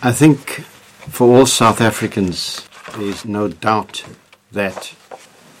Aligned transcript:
I 0.00 0.12
think 0.12 0.38
for 1.10 1.26
all 1.26 1.46
South 1.46 1.80
Africans, 1.80 2.68
there's 2.96 3.24
no 3.24 3.48
doubt 3.48 4.04
that 4.52 4.94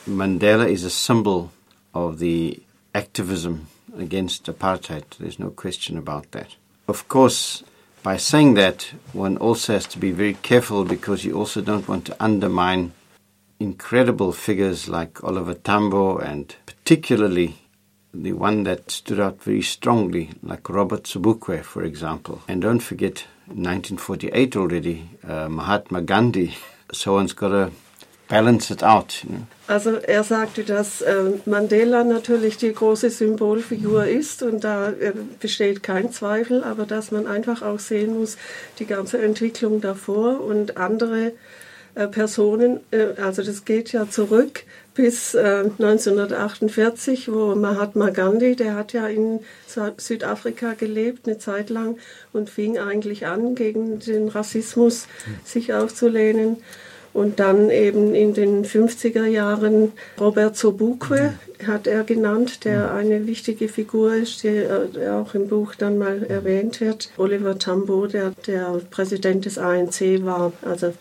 Mandela 0.06 0.70
is 0.70 0.84
a 0.84 0.90
symbol 0.90 1.50
of 1.92 2.20
the 2.20 2.62
activism 2.94 3.66
against 3.96 4.44
apartheid. 4.46 5.02
There's 5.18 5.40
no 5.40 5.50
question 5.50 5.98
about 5.98 6.30
that. 6.30 6.54
Of 6.86 7.08
course, 7.08 7.64
by 8.04 8.16
saying 8.16 8.54
that, 8.54 8.82
one 9.12 9.38
also 9.38 9.72
has 9.72 9.86
to 9.88 9.98
be 9.98 10.12
very 10.12 10.34
careful 10.34 10.84
because 10.84 11.24
you 11.24 11.36
also 11.36 11.60
don't 11.60 11.88
want 11.88 12.04
to 12.06 12.16
undermine 12.22 12.92
incredible 13.58 14.30
figures 14.30 14.88
like 14.88 15.24
Oliver 15.24 15.54
Tambo 15.54 16.16
and 16.16 16.54
particularly 16.64 17.56
the 18.14 18.32
one 18.32 18.64
that 18.64 18.90
stood 18.90 19.20
out 19.20 19.42
very 19.42 19.62
strongly, 19.62 20.30
like 20.42 20.68
Robert 20.68 21.04
Sobukwe, 21.04 21.62
for 21.62 21.82
example. 21.82 22.40
And 22.48 22.62
don't 22.62 22.80
forget, 22.80 23.24
in 23.46 23.64
1948 23.64 24.56
already, 24.56 25.10
uh, 25.26 25.48
Mahatma 25.48 26.02
Gandhi. 26.02 26.56
So 26.92 27.14
one's 27.14 27.34
got 27.34 27.48
to 27.48 27.70
balance 28.28 28.70
it 28.70 28.82
out. 28.82 29.22
You 29.24 29.30
know. 29.30 29.46
Also 29.66 29.96
er 29.96 30.24
sagte, 30.24 30.64
dass 30.64 31.02
äh, 31.02 31.32
Mandela 31.44 32.04
natürlich 32.04 32.56
die 32.56 32.72
große 32.72 33.10
Symbolfigur 33.10 34.06
ist 34.06 34.42
und 34.42 34.64
da 34.64 34.90
äh, 34.90 35.12
besteht 35.40 35.82
kein 35.82 36.10
Zweifel, 36.12 36.64
aber 36.64 36.86
dass 36.86 37.10
man 37.10 37.26
einfach 37.26 37.62
auch 37.62 37.78
sehen 37.78 38.18
muss, 38.18 38.36
die 38.78 38.86
ganze 38.86 39.20
Entwicklung 39.20 39.80
davor 39.80 40.40
und 40.40 40.76
andere 40.76 41.32
äh, 41.94 42.06
Personen, 42.06 42.80
äh, 42.90 43.20
also 43.20 43.42
das 43.42 43.64
geht 43.64 43.92
ja 43.92 44.08
zurück 44.08 44.64
bis 44.98 45.36
1948, 45.36 47.28
äh, 47.28 47.32
wo 47.32 47.54
Mahatma 47.54 48.10
Gandhi, 48.10 48.56
der 48.56 48.74
hat 48.74 48.92
ja 48.92 49.06
in 49.06 49.38
Südafrika 49.96 50.74
gelebt 50.74 51.28
eine 51.28 51.38
Zeit 51.38 51.70
lang 51.70 51.98
und 52.32 52.50
fing 52.50 52.78
eigentlich 52.78 53.24
an, 53.24 53.54
gegen 53.54 54.00
den 54.00 54.26
Rassismus 54.26 55.06
sich 55.44 55.72
aufzulehnen. 55.72 56.56
Und 57.14 57.38
dann 57.38 57.70
eben 57.70 58.12
in 58.14 58.34
den 58.34 58.64
50er 58.64 59.24
Jahren 59.24 59.92
Robert 60.20 60.56
Sobukwe 60.56 61.34
hat 61.64 61.86
er 61.86 62.02
genannt, 62.02 62.64
der 62.64 62.92
eine 62.92 63.26
wichtige 63.28 63.68
Figur 63.68 64.14
ist, 64.14 64.42
die 64.42 64.66
auch 65.08 65.32
im 65.34 65.46
Buch 65.46 65.76
dann 65.76 65.98
mal 65.98 66.24
erwähnt 66.24 66.80
wird. 66.80 67.10
Oliver 67.16 67.56
Tambo, 67.58 68.08
der 68.08 68.32
der 68.46 68.80
Präsident 68.90 69.44
des 69.44 69.58
ANC 69.58 70.24
war, 70.24 70.52
also 70.62 70.92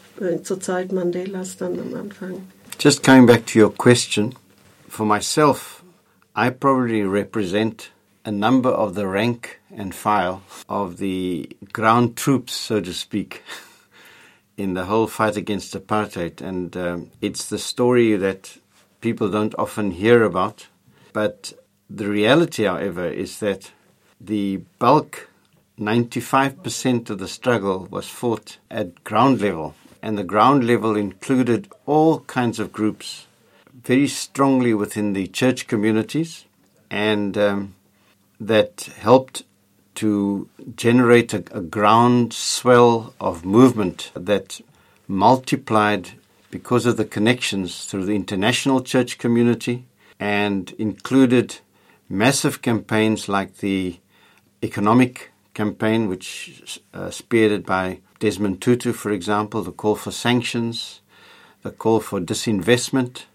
zur 0.43 0.59
Zeit 0.59 0.91
Mandelas 0.91 1.57
dann 1.57 1.79
am 1.79 1.99
Anfang. 1.99 2.43
Just 2.77 3.03
coming 3.03 3.25
back 3.25 3.45
to 3.47 3.59
your 3.59 3.69
question, 3.69 4.33
for 4.87 5.05
myself, 5.05 5.83
I 6.35 6.49
probably 6.51 7.03
represent 7.03 7.89
a 8.23 8.31
number 8.31 8.69
of 8.69 8.93
the 8.95 9.07
rank 9.07 9.59
and 9.75 9.93
file 9.95 10.43
of 10.69 10.97
the 10.97 11.49
ground 11.73 12.15
troops, 12.17 12.53
so 12.53 12.79
to 12.81 12.93
speak. 12.93 13.43
in 14.57 14.73
the 14.73 14.85
whole 14.85 15.07
fight 15.07 15.37
against 15.37 15.73
apartheid. 15.73 16.41
And 16.41 16.75
um, 16.75 17.11
it's 17.21 17.45
the 17.47 17.59
story 17.59 18.17
that 18.17 18.57
people 19.01 19.29
don't 19.29 19.55
often 19.57 19.91
hear 19.91 20.23
about. 20.23 20.67
But 21.13 21.53
the 21.89 22.07
reality, 22.09 22.63
however, 22.63 23.07
is 23.07 23.39
that 23.39 23.71
the 24.19 24.57
bulk, 24.79 25.29
95% 25.79 27.11
of 27.11 27.19
the 27.19 27.27
struggle 27.27 27.87
was 27.91 28.07
fought 28.07 28.57
at 28.71 29.03
ground 29.03 29.39
level. 29.41 29.75
And 30.01 30.17
the 30.17 30.23
ground 30.23 30.65
level 30.65 30.95
included 30.95 31.67
all 31.85 32.21
kinds 32.21 32.59
of 32.59 32.71
groups, 32.71 33.27
very 33.83 34.07
strongly 34.07 34.73
within 34.73 35.13
the 35.13 35.27
church 35.27 35.67
communities, 35.67 36.45
and 36.89 37.37
um, 37.37 37.75
that 38.39 38.89
helped 38.99 39.43
to 39.95 40.47
generate 40.75 41.33
a, 41.33 41.43
a 41.51 41.61
ground 41.61 42.31
swell 42.33 43.13
of 43.19 43.43
movement 43.43 44.11
that 44.13 44.61
multiplied 45.07 46.11
because 46.51 46.85
of 46.85 46.97
the 46.97 47.05
connections 47.05 47.85
through 47.85 48.05
the 48.05 48.15
international 48.15 48.81
church 48.81 49.17
community 49.17 49.85
and 50.19 50.71
included 50.77 51.57
massive 52.09 52.61
campaigns 52.61 53.27
like 53.27 53.57
the 53.57 53.97
economic 54.63 55.31
campaign, 55.53 56.07
which 56.07 56.79
uh, 56.93 57.07
spearheaded 57.07 57.65
by 57.65 57.99
Desmond 58.19 58.61
Tutu, 58.61 58.93
for 58.93 59.11
example, 59.11 59.61
the 59.61 59.71
call 59.71 59.95
for 59.95 60.11
sanctions, 60.11 61.01
the 61.63 61.71
call 61.71 61.99
for 61.99 62.19
disinvestment, 62.19 63.25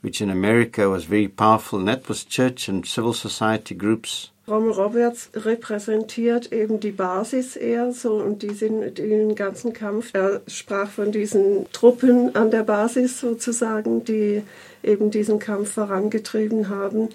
which 0.00 0.20
in 0.20 0.30
America 0.30 0.88
was 0.88 1.04
very 1.04 1.28
powerful, 1.28 1.78
and 1.78 1.88
that 1.88 2.08
was 2.08 2.24
church 2.24 2.68
and 2.68 2.86
civil 2.86 3.14
society 3.14 3.74
groups 3.74 4.30
Rommel 4.50 4.72
Roberts 4.72 5.30
repräsentiert 5.34 6.52
eben 6.52 6.80
die 6.80 6.90
Basis 6.90 7.54
eher 7.54 7.92
so 7.92 8.14
und 8.14 8.42
die 8.42 8.52
sind 8.52 8.98
den 8.98 9.36
ganzen 9.36 9.72
Kampf. 9.72 10.10
Er 10.12 10.40
sprach 10.48 10.90
von 10.90 11.12
diesen 11.12 11.70
Truppen 11.72 12.34
an 12.34 12.50
der 12.50 12.64
Basis 12.64 13.20
sozusagen, 13.20 14.04
die 14.04 14.42
eben 14.82 15.12
diesen 15.12 15.38
Kampf 15.38 15.74
vorangetrieben 15.74 16.68
haben. 16.68 17.10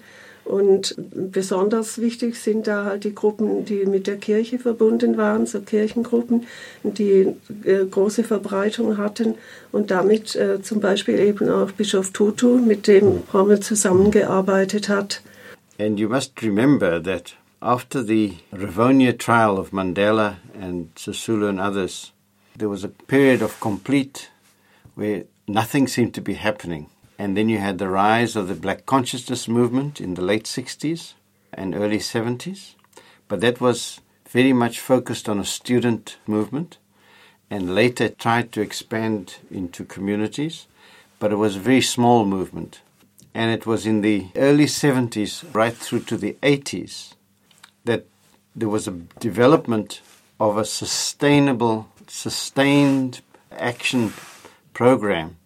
Und 0.46 0.94
besonders 1.12 2.00
wichtig 2.00 2.36
sind 2.36 2.68
da 2.68 2.84
halt 2.84 3.02
die 3.02 3.14
Gruppen, 3.14 3.64
die 3.64 3.84
mit 3.84 4.06
der 4.06 4.16
Kirche 4.16 4.60
verbunden 4.60 5.16
waren, 5.16 5.44
so 5.44 5.60
Kirchengruppen, 5.60 6.46
die 6.84 7.34
äh, 7.64 7.84
große 7.84 8.22
Verbreitung 8.22 8.96
hatten 8.96 9.34
und 9.72 9.90
damit 9.90 10.36
äh, 10.36 10.62
zum 10.62 10.80
Beispiel 10.80 11.18
eben 11.18 11.50
auch 11.50 11.72
Bischof 11.72 12.12
Tutu, 12.12 12.58
mit 12.58 12.86
dem 12.86 13.24
Rommel 13.34 13.58
zusammengearbeitet 13.58 14.88
hat. 14.88 15.20
And 15.80 15.98
you 15.98 16.08
must 16.08 16.40
remember 16.42 17.02
that 17.02 17.34
after 17.60 18.04
the 18.04 18.38
Rivonia 18.52 19.12
trial 19.12 19.58
of 19.58 19.72
Mandela 19.72 20.36
and 20.60 20.94
Sisulu 20.94 21.48
and 21.48 21.60
others, 21.60 22.12
there 22.56 22.68
was 22.68 22.84
a 22.84 22.88
period 23.08 23.42
of 23.42 23.58
complete 23.58 24.30
where 24.94 25.24
nothing 25.48 25.88
seemed 25.88 26.14
to 26.14 26.22
be 26.22 26.34
happening. 26.34 26.86
And 27.18 27.36
then 27.36 27.48
you 27.48 27.58
had 27.58 27.78
the 27.78 27.88
rise 27.88 28.36
of 28.36 28.48
the 28.48 28.54
black 28.54 28.86
consciousness 28.86 29.48
movement 29.48 30.00
in 30.00 30.14
the 30.14 30.22
late 30.22 30.44
60s 30.44 31.14
and 31.52 31.74
early 31.74 31.98
70s. 31.98 32.74
But 33.28 33.40
that 33.40 33.60
was 33.60 34.00
very 34.28 34.52
much 34.52 34.80
focused 34.80 35.28
on 35.28 35.38
a 35.38 35.44
student 35.44 36.18
movement 36.26 36.78
and 37.50 37.74
later 37.74 38.08
tried 38.08 38.52
to 38.52 38.60
expand 38.60 39.36
into 39.50 39.84
communities. 39.84 40.66
But 41.18 41.32
it 41.32 41.36
was 41.36 41.56
a 41.56 41.60
very 41.60 41.80
small 41.80 42.24
movement 42.24 42.80
and 43.36 43.50
it 43.50 43.66
was 43.66 43.84
in 43.84 44.00
the 44.00 44.28
early 44.34 44.64
70s, 44.64 45.44
right 45.54 45.76
through 45.76 46.00
to 46.00 46.16
the 46.16 46.38
80s, 46.42 47.12
that 47.84 48.06
there 48.54 48.70
was 48.70 48.88
a 48.88 48.92
development 49.20 50.00
of 50.40 50.56
a 50.56 50.64
sustainable, 50.64 51.86
sustained 52.08 53.20
action 53.52 54.14
program. 54.72 55.36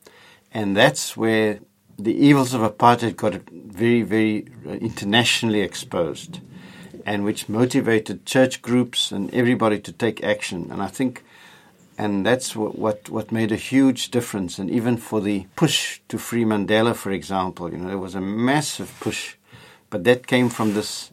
And 0.52 0.76
that's 0.76 1.16
where 1.16 1.60
the 1.98 2.14
evils 2.14 2.54
of 2.54 2.60
apartheid 2.60 3.16
got 3.16 3.34
very, 3.50 4.02
very 4.02 4.46
uh, 4.66 4.70
internationally 4.72 5.60
exposed, 5.60 6.40
and 7.04 7.24
which 7.24 7.48
motivated 7.48 8.26
church 8.26 8.62
groups 8.62 9.12
and 9.12 9.32
everybody 9.34 9.78
to 9.80 9.92
take 9.92 10.24
action. 10.24 10.68
And 10.70 10.82
I 10.82 10.88
think 10.88 11.22
and 12.00 12.24
that's 12.24 12.56
what, 12.56 12.78
what, 12.78 13.10
what 13.10 13.30
made 13.30 13.52
a 13.52 13.56
huge 13.56 14.10
difference. 14.10 14.58
And 14.58 14.70
even 14.70 14.96
for 14.96 15.20
the 15.20 15.46
push 15.54 16.00
to 16.08 16.16
free 16.16 16.46
Mandela, 16.46 16.94
for 16.96 17.10
example, 17.10 17.70
you 17.70 17.76
know, 17.76 17.88
there 17.88 17.98
was 17.98 18.14
a 18.14 18.22
massive 18.22 18.90
push, 19.00 19.34
but 19.90 20.04
that 20.04 20.26
came 20.26 20.48
from 20.48 20.72
this 20.72 21.10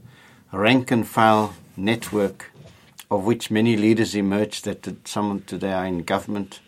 rank 0.53 0.89
and 0.89 1.05
file 1.05 1.55
network 1.75 2.51
of 3.11 3.25
which 3.25 3.51
many 3.51 3.75
leaders 3.75 4.15
emerged 4.15 4.63
that 4.63 5.05
some 5.05 5.41
today 5.41 5.73
are 5.73 5.85
in 5.85 6.03
government. 6.03 6.61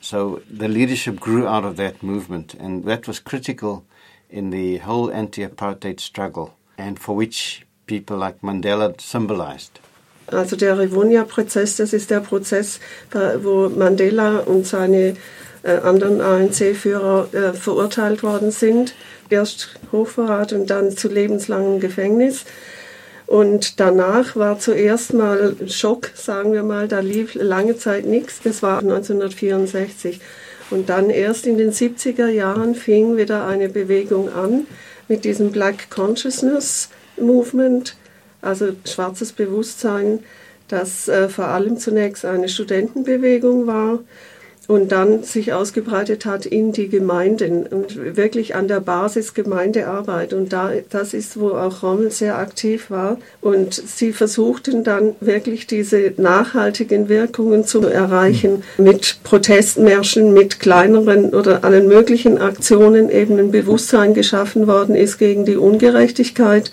So 0.00 0.40
the 0.50 0.68
leadership 0.68 1.20
grew 1.20 1.46
out 1.46 1.64
of 1.64 1.76
that 1.76 2.02
movement, 2.02 2.54
and 2.54 2.84
that 2.84 3.06
was 3.06 3.20
critical 3.20 3.84
in 4.30 4.50
the 4.50 4.78
whole 4.78 5.10
anti 5.12 5.44
apartheid 5.46 6.00
struggle, 6.00 6.54
and 6.78 6.98
for 6.98 7.14
which 7.14 7.66
people 7.86 8.16
like 8.16 8.40
Mandela 8.42 8.98
symbolized. 9.00 9.80
Also 10.32 10.56
der 10.56 10.78
Rivonia-Prozess, 10.78 11.76
das 11.76 11.92
ist 11.92 12.10
der 12.10 12.20
Prozess, 12.20 12.78
wo 13.42 13.68
Mandela 13.68 14.38
und 14.38 14.64
seine 14.64 15.16
äh, 15.62 15.72
anderen 15.72 16.20
ANC-Führer 16.20 17.34
äh, 17.34 17.52
verurteilt 17.52 18.22
worden 18.22 18.52
sind. 18.52 18.94
Erst 19.28 19.74
Hochverrat 19.92 20.52
und 20.52 20.70
dann 20.70 20.96
zu 20.96 21.08
lebenslangem 21.08 21.80
Gefängnis. 21.80 22.44
Und 23.30 23.78
danach 23.78 24.34
war 24.34 24.58
zuerst 24.58 25.14
mal 25.14 25.54
Schock, 25.68 26.10
sagen 26.14 26.52
wir 26.52 26.64
mal, 26.64 26.88
da 26.88 26.98
lief 26.98 27.36
lange 27.36 27.76
Zeit 27.76 28.04
nichts. 28.04 28.40
Das 28.42 28.60
war 28.60 28.80
1964. 28.80 30.20
Und 30.70 30.88
dann 30.88 31.10
erst 31.10 31.46
in 31.46 31.56
den 31.56 31.70
70er 31.70 32.26
Jahren 32.26 32.74
fing 32.74 33.16
wieder 33.16 33.46
eine 33.46 33.68
Bewegung 33.68 34.32
an 34.32 34.66
mit 35.06 35.24
diesem 35.24 35.52
Black 35.52 35.90
Consciousness 35.90 36.88
Movement 37.16 37.94
also 38.42 38.72
schwarzes 38.84 39.32
Bewusstsein, 39.32 40.20
das 40.68 41.08
äh, 41.08 41.28
vor 41.28 41.46
allem 41.46 41.76
zunächst 41.76 42.24
eine 42.24 42.48
Studentenbewegung 42.48 43.66
war 43.66 44.00
und 44.70 44.92
dann 44.92 45.24
sich 45.24 45.52
ausgebreitet 45.52 46.26
hat 46.26 46.46
in 46.46 46.70
die 46.70 46.88
Gemeinden 46.88 47.66
und 47.66 48.16
wirklich 48.16 48.54
an 48.54 48.68
der 48.68 48.78
Basis 48.78 49.34
Gemeindearbeit. 49.34 50.32
Und 50.32 50.52
da, 50.52 50.70
das 50.90 51.12
ist, 51.12 51.40
wo 51.40 51.48
auch 51.48 51.82
Rommel 51.82 52.12
sehr 52.12 52.38
aktiv 52.38 52.88
war. 52.88 53.18
Und 53.40 53.74
sie 53.74 54.12
versuchten 54.12 54.84
dann 54.84 55.16
wirklich 55.18 55.66
diese 55.66 56.12
nachhaltigen 56.18 57.08
Wirkungen 57.08 57.64
zu 57.66 57.80
erreichen 57.80 58.62
mit 58.78 59.24
Protestmärschen, 59.24 60.32
mit 60.32 60.60
kleineren 60.60 61.34
oder 61.34 61.64
allen 61.64 61.88
möglichen 61.88 62.38
Aktionen 62.38 63.10
eben 63.10 63.40
ein 63.40 63.50
Bewusstsein 63.50 64.14
geschaffen 64.14 64.68
worden 64.68 64.94
ist 64.94 65.18
gegen 65.18 65.44
die 65.44 65.56
Ungerechtigkeit. 65.56 66.70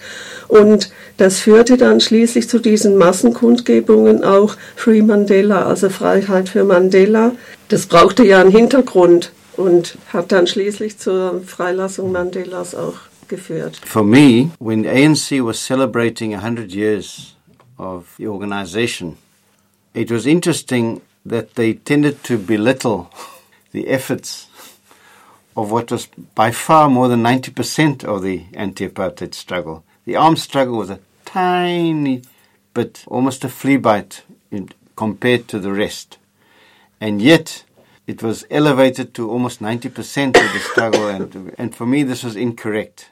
Und 0.47 0.91
das 1.17 1.39
führte 1.39 1.77
dann 1.77 1.99
schließlich 1.99 2.47
zu 2.47 2.59
diesen 2.59 2.95
Massenkundgebungen 2.95 4.23
auch 4.23 4.55
Free 4.75 5.01
Mandela, 5.01 5.65
also 5.65 5.89
Freiheit 5.89 6.47
für 6.49 6.63
Mandela. 6.63 7.31
Das 7.69 7.85
brauchte 7.85 8.23
ja 8.23 8.39
einen 8.39 8.51
Hintergrund 8.51 9.33
und 9.57 9.97
hat 10.13 10.31
dann 10.31 10.47
schließlich 10.47 10.97
zur 10.97 11.41
Freilassung 11.41 12.13
Mandelas 12.13 12.73
auch 12.75 12.95
geführt. 13.27 13.81
For 13.83 14.03
me, 14.03 14.51
when 14.59 14.85
ANC 14.85 15.43
was 15.43 15.59
celebrating 15.59 16.33
100 16.33 16.71
years 16.71 17.35
of 17.77 18.05
the 18.17 18.27
organization, 18.27 19.17
it 19.93 20.09
was 20.09 20.25
interesting 20.25 21.01
that 21.25 21.55
they 21.55 21.73
tended 21.73 22.23
to 22.23 22.37
belittle 22.37 23.07
the 23.73 23.87
efforts 23.87 24.47
of 25.57 25.69
what 25.69 25.91
was 25.91 26.07
by 26.35 26.51
far 26.51 26.89
more 26.89 27.09
than 27.09 27.21
90% 27.21 28.05
of 28.05 28.21
the 28.21 28.45
anti 28.53 28.87
apartheid 28.87 29.33
struggle. 29.33 29.83
The 30.05 30.15
armed 30.15 30.39
struggle 30.39 30.77
was 30.77 30.89
a 30.89 30.99
tiny 31.25 32.21
bit, 32.73 33.03
almost 33.07 33.43
a 33.43 33.49
flea 33.49 33.77
bite 33.77 34.23
in, 34.51 34.69
compared 34.95 35.49
to 35.49 35.59
the 35.59 35.73
rest. 35.73 36.17
And 36.99 37.21
yet, 37.21 37.63
it 38.07 38.23
was 38.23 38.45
elevated 38.49 39.13
to 39.15 39.29
almost 39.29 39.59
90% 39.61 40.27
of 40.27 40.53
the 40.53 40.59
struggle, 40.59 41.07
and, 41.07 41.53
and 41.57 41.75
for 41.75 41.85
me, 41.85 42.03
this 42.03 42.23
was 42.23 42.35
incorrect. 42.35 43.09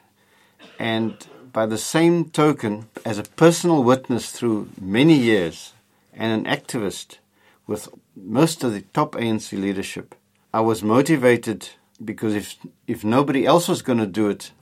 And 0.78 1.14
by 1.52 1.66
the 1.66 1.78
same 1.78 2.30
token, 2.30 2.88
as 3.04 3.18
a 3.18 3.22
personal 3.22 3.82
witness 3.82 4.30
through 4.30 4.70
many 4.80 5.14
years 5.14 5.72
and 6.12 6.32
an 6.32 6.52
activist 6.52 7.18
with 7.66 7.88
most 8.16 8.64
of 8.64 8.72
the 8.72 8.82
top 8.92 9.12
ANC 9.12 9.52
leadership, 9.52 10.14
I 10.52 10.60
was 10.60 10.82
motivated 10.82 11.68
because 12.04 12.34
if, 12.34 12.56
if 12.86 13.04
nobody 13.04 13.46
else 13.46 13.68
was 13.68 13.82
going 13.82 13.98
to 13.98 14.06
do 14.06 14.28
it, 14.28 14.52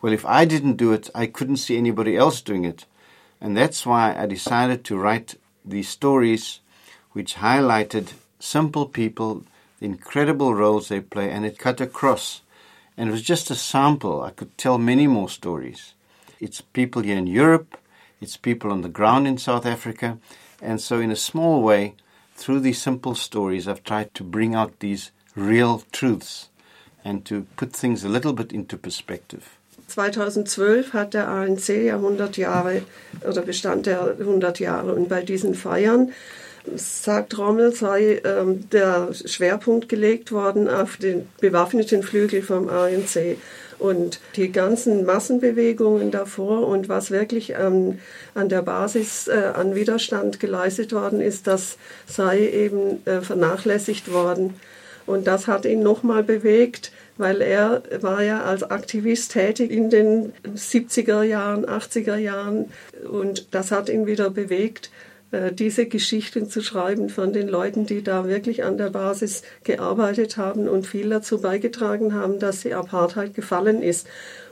well, 0.00 0.12
if 0.12 0.24
I 0.24 0.44
didn't 0.44 0.76
do 0.76 0.92
it, 0.92 1.10
I 1.14 1.26
couldn't 1.26 1.58
see 1.58 1.76
anybody 1.76 2.16
else 2.16 2.40
doing 2.40 2.64
it. 2.64 2.86
And 3.40 3.56
that's 3.56 3.84
why 3.84 4.14
I 4.16 4.26
decided 4.26 4.84
to 4.84 4.98
write 4.98 5.34
these 5.64 5.88
stories 5.88 6.60
which 7.12 7.36
highlighted 7.36 8.12
simple 8.40 8.86
people, 8.86 9.44
the 9.78 9.86
incredible 9.86 10.54
roles 10.54 10.88
they 10.88 11.00
play, 11.00 11.30
and 11.30 11.46
it 11.46 11.58
cut 11.58 11.80
across. 11.80 12.42
And 12.96 13.08
it 13.08 13.12
was 13.12 13.22
just 13.22 13.50
a 13.50 13.54
sample. 13.54 14.22
I 14.22 14.30
could 14.30 14.56
tell 14.58 14.78
many 14.78 15.06
more 15.06 15.28
stories. 15.28 15.94
It's 16.40 16.60
people 16.60 17.02
here 17.02 17.18
in 17.18 17.26
Europe, 17.26 17.76
it's 18.20 18.36
people 18.36 18.72
on 18.72 18.82
the 18.82 18.88
ground 18.88 19.26
in 19.28 19.38
South 19.38 19.64
Africa. 19.64 20.18
And 20.60 20.80
so, 20.80 21.00
in 21.00 21.10
a 21.10 21.16
small 21.16 21.62
way, 21.62 21.94
through 22.34 22.60
these 22.60 22.80
simple 22.80 23.14
stories, 23.14 23.68
I've 23.68 23.84
tried 23.84 24.14
to 24.14 24.24
bring 24.24 24.54
out 24.54 24.80
these 24.80 25.10
real 25.36 25.82
truths 25.92 26.48
and 27.04 27.24
to 27.26 27.46
put 27.56 27.72
things 27.72 28.04
a 28.04 28.08
little 28.08 28.32
bit 28.32 28.52
into 28.52 28.76
perspective. 28.76 29.56
2012 29.88 30.92
hat 30.92 31.14
der 31.14 31.28
ANC 31.28 31.68
ja 31.68 31.96
100 31.96 32.36
Jahre 32.36 32.82
oder 33.26 33.42
bestand 33.42 33.86
er 33.86 34.16
100 34.18 34.60
Jahre 34.60 34.94
und 34.94 35.08
bei 35.08 35.22
diesen 35.22 35.54
Feiern 35.54 36.12
sagt 36.74 37.36
Rommel, 37.38 37.74
sei 37.74 38.20
ähm, 38.24 38.68
der 38.70 39.08
Schwerpunkt 39.12 39.88
gelegt 39.88 40.32
worden 40.32 40.68
auf 40.68 40.96
den 40.96 41.28
bewaffneten 41.40 42.02
Flügel 42.02 42.42
vom 42.42 42.68
ANC. 42.68 43.36
Und 43.78 44.20
die 44.36 44.52
ganzen 44.52 45.06
Massenbewegungen 45.06 46.10
davor 46.10 46.68
und 46.68 46.90
was 46.90 47.10
wirklich 47.10 47.54
ähm, 47.58 47.98
an 48.34 48.50
der 48.50 48.60
Basis 48.60 49.26
äh, 49.26 49.52
an 49.54 49.74
Widerstand 49.74 50.38
geleistet 50.38 50.92
worden 50.92 51.22
ist, 51.22 51.46
das 51.46 51.78
sei 52.06 52.40
eben 52.40 53.04
äh, 53.06 53.22
vernachlässigt 53.22 54.12
worden. 54.12 54.54
Und 55.06 55.26
das 55.26 55.48
hat 55.48 55.64
ihn 55.64 55.82
nochmal 55.82 56.22
bewegt, 56.22 56.92
weil 57.16 57.40
er 57.40 57.82
war 58.00 58.22
ja 58.22 58.42
als 58.44 58.62
Aktivist 58.62 59.32
tätig 59.32 59.70
in 59.70 59.90
den 59.90 60.32
70er 60.54 61.22
Jahren, 61.22 61.66
80er 61.66 62.16
Jahren 62.16 62.70
und 63.10 63.54
das 63.54 63.70
hat 63.70 63.88
ihn 63.88 64.06
wieder 64.06 64.30
bewegt, 64.30 64.90
diese 65.52 65.86
Geschichten 65.86 66.50
zu 66.50 66.60
schreiben 66.60 67.08
von 67.08 67.32
den 67.32 67.48
Leuten, 67.48 67.86
die 67.86 68.02
da 68.02 68.26
wirklich 68.26 68.64
an 68.64 68.78
der 68.78 68.90
Basis 68.90 69.42
gearbeitet 69.62 70.36
haben 70.36 70.68
und 70.68 70.86
viel 70.86 71.08
dazu 71.08 71.40
beigetragen 71.40 72.14
haben, 72.14 72.38
dass 72.38 72.62
die 72.62 72.74
Apartheid 72.74 73.34
gefallen 73.34 73.82
ist. 73.82 74.08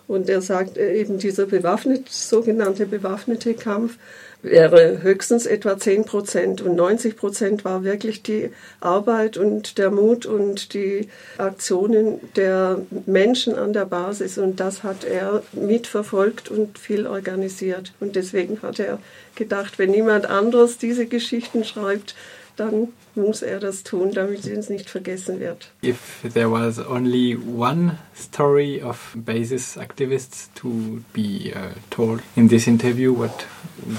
Und 0.09 0.29
er 0.31 0.41
sagt 0.41 0.79
äh, 0.79 0.95
eben 0.95 1.19
dieser 1.19 1.47
bewaffnete, 1.47 2.05
sogenannte 2.09 2.87
bewaffnete 2.87 3.55
Kampf, 3.55 3.99
wäre 4.43 5.03
höchstens 5.03 5.47
etwa 5.47 5.79
10 5.79 6.05
Prozent. 6.05 6.61
Und 6.61 6.77
90 6.77 7.17
Prozent 7.17 7.65
war 7.65 7.85
wirklich 7.85 8.23
die 8.23 8.51
Arbeit 8.81 9.37
und 9.37 9.79
der 9.79 9.91
Mut 9.91 10.27
und 10.27 10.75
die 10.75 11.09
Aktionen 11.39 12.21
der 12.37 12.81
Menschen 13.07 13.57
an 13.57 13.73
der 13.73 13.87
Basis. 13.87 14.39
Und 14.39 14.61
das 14.61 14.83
hat 14.83 15.05
er 15.05 15.43
mitverfolgt 15.53 16.51
und 16.51 16.79
viel 16.79 17.07
organisiert. 17.07 17.93
Und 18.01 18.17
deswegen 18.17 18.63
hat 18.63 18.79
er 18.79 18.99
gedacht, 19.35 19.79
wenn 19.79 19.91
niemand 19.91 20.27
anderes 20.27 20.79
diese 20.79 21.07
Geschichten 21.07 21.65
schreibt, 21.65 22.15
dann 22.59 22.89
muss 23.15 23.43
er 23.43 23.61
das 23.61 23.83
tun, 23.83 24.13
damit 24.13 24.47
es 24.47 24.69
nicht 24.69 24.91
vergessen 24.91 25.41
wird. 25.41 25.71
If 25.83 26.23
there 26.35 26.51
was 26.51 26.79
only 26.79 27.37
one 27.37 27.99
story 28.15 28.83
of 28.83 29.15
basis 29.15 29.77
activists 29.77 30.49
to 30.55 31.03
be 31.13 31.53
uh, 31.55 31.75
told 31.91 32.23
in 32.37 32.49
this 32.49 32.67
interview, 32.67 33.13
what 33.13 33.47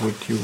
would 0.03 0.29
you 0.29 0.37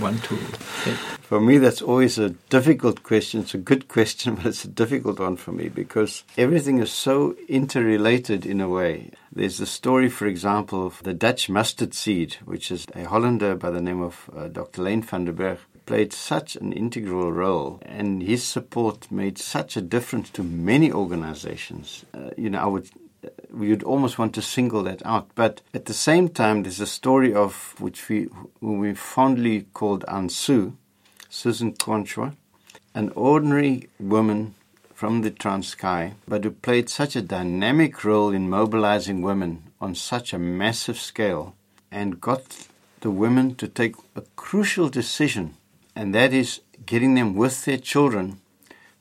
want 0.00 0.22
to 0.24 0.36
say? 0.84 0.94
For 1.30 1.40
me, 1.40 1.58
that's 1.58 1.80
always 1.80 2.18
a 2.18 2.30
difficult 2.48 3.04
question. 3.04 3.42
It's 3.42 3.54
a 3.54 3.58
good 3.58 3.86
question, 3.86 4.34
but 4.36 4.46
it's 4.46 4.64
a 4.64 4.68
difficult 4.68 5.20
one 5.20 5.36
for 5.36 5.52
me 5.52 5.68
because 5.68 6.24
everything 6.36 6.78
is 6.78 6.90
so 6.90 7.36
interrelated 7.48 8.44
in 8.44 8.60
a 8.60 8.68
way. 8.68 9.12
There's 9.32 9.58
the 9.58 9.66
story, 9.66 10.08
for 10.08 10.26
example, 10.26 10.84
of 10.84 11.00
the 11.04 11.14
Dutch 11.14 11.48
mustard 11.48 11.94
seed, 11.94 12.38
which 12.44 12.72
is 12.72 12.86
a 12.96 13.04
Hollander 13.04 13.54
by 13.54 13.70
the 13.70 13.80
name 13.80 14.02
of 14.02 14.28
uh, 14.36 14.48
Dr. 14.48 14.82
Leen 14.82 15.02
van 15.04 15.24
der 15.24 15.32
Berg 15.32 15.58
played 15.90 16.12
such 16.12 16.54
an 16.54 16.72
integral 16.72 17.32
role, 17.32 17.80
and 17.82 18.22
his 18.22 18.44
support 18.44 19.10
made 19.10 19.36
such 19.36 19.76
a 19.76 19.80
difference 19.80 20.30
to 20.30 20.40
many 20.40 20.92
organizations. 20.92 22.04
Uh, 22.14 22.30
you 22.36 22.48
know, 22.48 22.60
I 22.60 22.66
would 22.66 22.88
we 23.50 23.70
would 23.70 23.82
almost 23.82 24.16
want 24.16 24.32
to 24.36 24.40
single 24.40 24.84
that 24.84 25.04
out. 25.04 25.26
But 25.34 25.62
at 25.74 25.86
the 25.86 25.92
same 26.08 26.28
time, 26.28 26.62
there's 26.62 26.78
a 26.78 26.86
story 26.86 27.34
of 27.34 27.74
which 27.80 28.08
we 28.08 28.28
we 28.60 28.94
fondly 28.94 29.66
called 29.74 30.04
Aunt 30.06 30.30
Sue, 30.30 30.76
Susan 31.28 31.72
Conchwa, 31.72 32.36
an 32.94 33.10
ordinary 33.16 33.88
woman 33.98 34.54
from 34.94 35.22
the 35.22 35.32
Transkei, 35.32 36.12
but 36.28 36.44
who 36.44 36.52
played 36.52 36.88
such 36.88 37.16
a 37.16 37.28
dynamic 37.36 38.04
role 38.04 38.30
in 38.30 38.48
mobilizing 38.48 39.22
women 39.22 39.64
on 39.80 39.96
such 39.96 40.32
a 40.32 40.38
massive 40.38 40.98
scale 41.00 41.56
and 41.90 42.20
got 42.20 42.68
the 43.00 43.10
women 43.10 43.56
to 43.56 43.66
take 43.66 43.96
a 44.14 44.22
crucial 44.36 44.88
decision 44.88 45.56
and 45.94 46.14
that 46.14 46.32
is 46.32 46.60
getting 46.86 47.14
them 47.14 47.34
with 47.34 47.64
their 47.64 47.78
children 47.78 48.40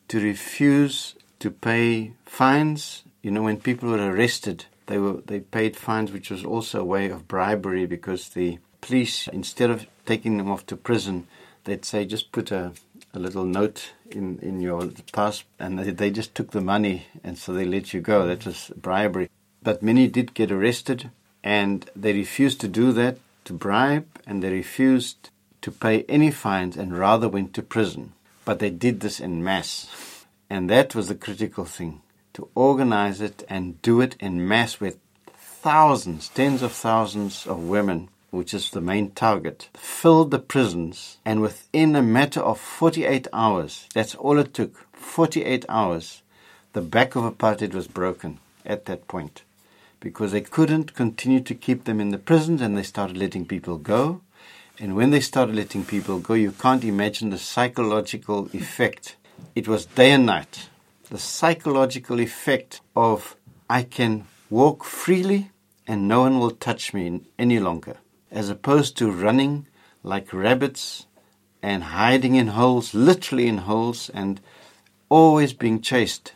to 0.07 0.19
refuse 0.19 1.15
to 1.39 1.51
pay 1.51 2.13
fines. 2.25 3.03
You 3.21 3.31
know, 3.31 3.43
when 3.43 3.57
people 3.57 3.89
were 3.89 4.11
arrested, 4.11 4.65
they 4.87 4.97
were 4.97 5.21
they 5.25 5.39
paid 5.39 5.77
fines, 5.77 6.11
which 6.11 6.29
was 6.29 6.43
also 6.43 6.81
a 6.81 6.85
way 6.85 7.09
of 7.09 7.27
bribery 7.27 7.85
because 7.85 8.29
the 8.29 8.59
police, 8.81 9.27
instead 9.27 9.69
of 9.69 9.85
taking 10.05 10.37
them 10.37 10.49
off 10.51 10.65
to 10.67 10.75
prison, 10.75 11.27
they'd 11.63 11.85
say 11.85 12.05
just 12.05 12.31
put 12.31 12.51
a, 12.51 12.73
a 13.13 13.19
little 13.19 13.45
note 13.45 13.93
in, 14.09 14.39
in 14.39 14.59
your 14.61 14.89
pass, 15.11 15.43
and 15.59 15.77
they, 15.77 15.91
they 15.91 16.09
just 16.09 16.33
took 16.33 16.51
the 16.51 16.61
money, 16.61 17.07
and 17.23 17.37
so 17.37 17.53
they 17.53 17.65
let 17.65 17.93
you 17.93 18.01
go. 18.01 18.25
That 18.25 18.45
was 18.45 18.71
bribery. 18.75 19.29
But 19.61 19.83
many 19.83 20.07
did 20.07 20.33
get 20.33 20.51
arrested, 20.51 21.11
and 21.43 21.89
they 21.95 22.13
refused 22.13 22.61
to 22.61 22.67
do 22.67 22.91
that 22.93 23.17
to 23.45 23.53
bribe, 23.53 24.07
and 24.25 24.41
they 24.41 24.51
refused 24.51 25.29
to 25.69 25.77
pay 25.77 26.03
any 26.09 26.31
fines 26.31 26.75
and 26.75 26.97
rather 26.97 27.29
went 27.29 27.53
to 27.53 27.61
prison. 27.61 28.13
But 28.43 28.57
they 28.57 28.71
did 28.71 29.01
this 29.01 29.19
in 29.19 29.43
mass. 29.43 30.25
And 30.49 30.67
that 30.69 30.95
was 30.95 31.07
the 31.07 31.15
critical 31.15 31.65
thing 31.65 32.01
to 32.33 32.49
organize 32.55 33.21
it 33.21 33.43
and 33.47 33.79
do 33.83 34.01
it 34.01 34.15
in 34.19 34.47
mass 34.47 34.79
with 34.79 34.97
thousands, 35.27 36.29
tens 36.29 36.63
of 36.63 36.71
thousands 36.71 37.45
of 37.45 37.69
women, 37.69 38.09
which 38.31 38.53
is 38.53 38.71
the 38.71 38.81
main 38.81 39.11
target, 39.11 39.69
filled 39.75 40.31
the 40.31 40.39
prisons. 40.39 41.17
And 41.23 41.41
within 41.41 41.95
a 41.95 42.01
matter 42.01 42.39
of 42.39 42.59
48 42.59 43.27
hours, 43.31 43.87
that's 43.93 44.15
all 44.15 44.39
it 44.39 44.53
took 44.55 44.73
48 44.93 45.65
hours, 45.69 46.23
the 46.73 46.81
back 46.81 47.15
of 47.15 47.23
apartheid 47.23 47.73
was 47.73 47.87
broken 47.87 48.39
at 48.65 48.85
that 48.85 49.07
point 49.07 49.43
because 49.99 50.31
they 50.31 50.41
couldn't 50.41 50.95
continue 50.95 51.41
to 51.41 51.53
keep 51.53 51.83
them 51.83 51.99
in 51.99 52.09
the 52.09 52.17
prisons 52.17 52.61
and 52.61 52.77
they 52.77 52.83
started 52.83 53.17
letting 53.17 53.45
people 53.45 53.77
go. 53.77 54.21
And 54.81 54.95
when 54.95 55.09
they 55.11 55.19
started 55.19 55.55
letting 55.55 55.83
people 55.83 56.19
go, 56.19 56.35
you 56.35 56.51
can't 56.51 56.85
imagine 56.85 57.31
the 57.31 57.37
psychological 57.37 58.49
effect. 58.53 59.17
It 59.53 59.67
was 59.67 59.85
day 59.85 60.11
and 60.11 60.25
night. 60.25 60.69
the 61.09 61.17
psychological 61.17 62.19
effect 62.19 62.81
of 62.95 63.35
I 63.69 63.83
can 63.83 64.25
walk 64.49 64.83
freely 64.83 65.51
and 65.87 66.07
no 66.07 66.21
one 66.21 66.39
will 66.39 66.51
touch 66.51 66.93
me 66.93 67.21
any 67.37 67.59
longer, 67.59 67.97
as 68.31 68.49
opposed 68.49 68.95
to 68.97 69.11
running 69.11 69.65
like 70.03 70.31
rabbits 70.31 71.07
and 71.63 71.83
hiding 71.83 72.35
in 72.35 72.47
holes, 72.47 72.93
literally 72.93 73.47
in 73.47 73.59
holes, 73.59 74.09
and 74.13 74.39
always 75.09 75.51
being 75.51 75.81
chased. 75.81 76.31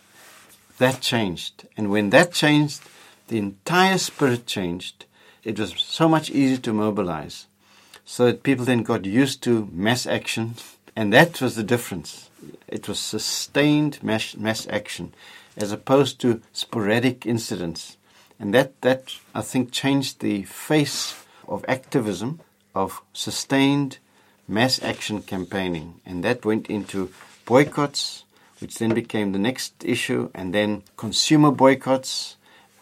That 0.80 1.02
changed. 1.02 1.68
And 1.78 1.92
when 1.92 2.10
that 2.10 2.34
changed, 2.34 2.82
the 3.28 3.38
entire 3.38 4.00
spirit 4.00 4.48
changed. 4.48 5.06
It 5.44 5.60
was 5.60 5.76
so 5.78 6.10
much 6.10 6.32
easier 6.32 6.58
to 6.58 6.74
mobilize. 6.74 7.46
So 8.06 8.26
that 8.26 8.44
people 8.44 8.66
then 8.66 8.84
got 8.84 9.06
used 9.06 9.42
to 9.44 9.70
mass 9.72 10.06
action, 10.06 10.56
and 10.96 11.12
that 11.14 11.42
was 11.42 11.56
the 11.56 11.64
difference. 11.64 12.30
It 12.68 12.88
was 12.88 13.00
sustained 13.00 14.04
mass, 14.04 14.36
mass 14.36 14.68
action 14.68 15.14
as 15.56 15.72
opposed 15.72 16.20
to 16.22 16.42
sporadic 16.52 17.26
incidents. 17.26 17.98
And 18.40 18.54
that, 18.54 18.82
that, 18.82 19.16
I 19.34 19.42
think, 19.42 19.72
changed 19.72 20.20
the 20.20 20.44
face 20.44 21.16
of 21.48 21.64
activism, 21.68 22.40
of 22.74 23.02
sustained 23.14 24.00
mass 24.48 24.82
action 24.82 25.22
campaigning. 25.22 26.02
And 26.06 26.24
that 26.24 26.46
went 26.46 26.68
into 26.68 27.12
boycotts, 27.46 28.24
which 28.60 28.76
then 28.76 28.94
became 28.94 29.32
the 29.32 29.40
next 29.40 29.74
issue, 29.84 30.30
and 30.34 30.54
then 30.54 30.84
consumer 30.98 31.52
boycotts. 31.52 32.36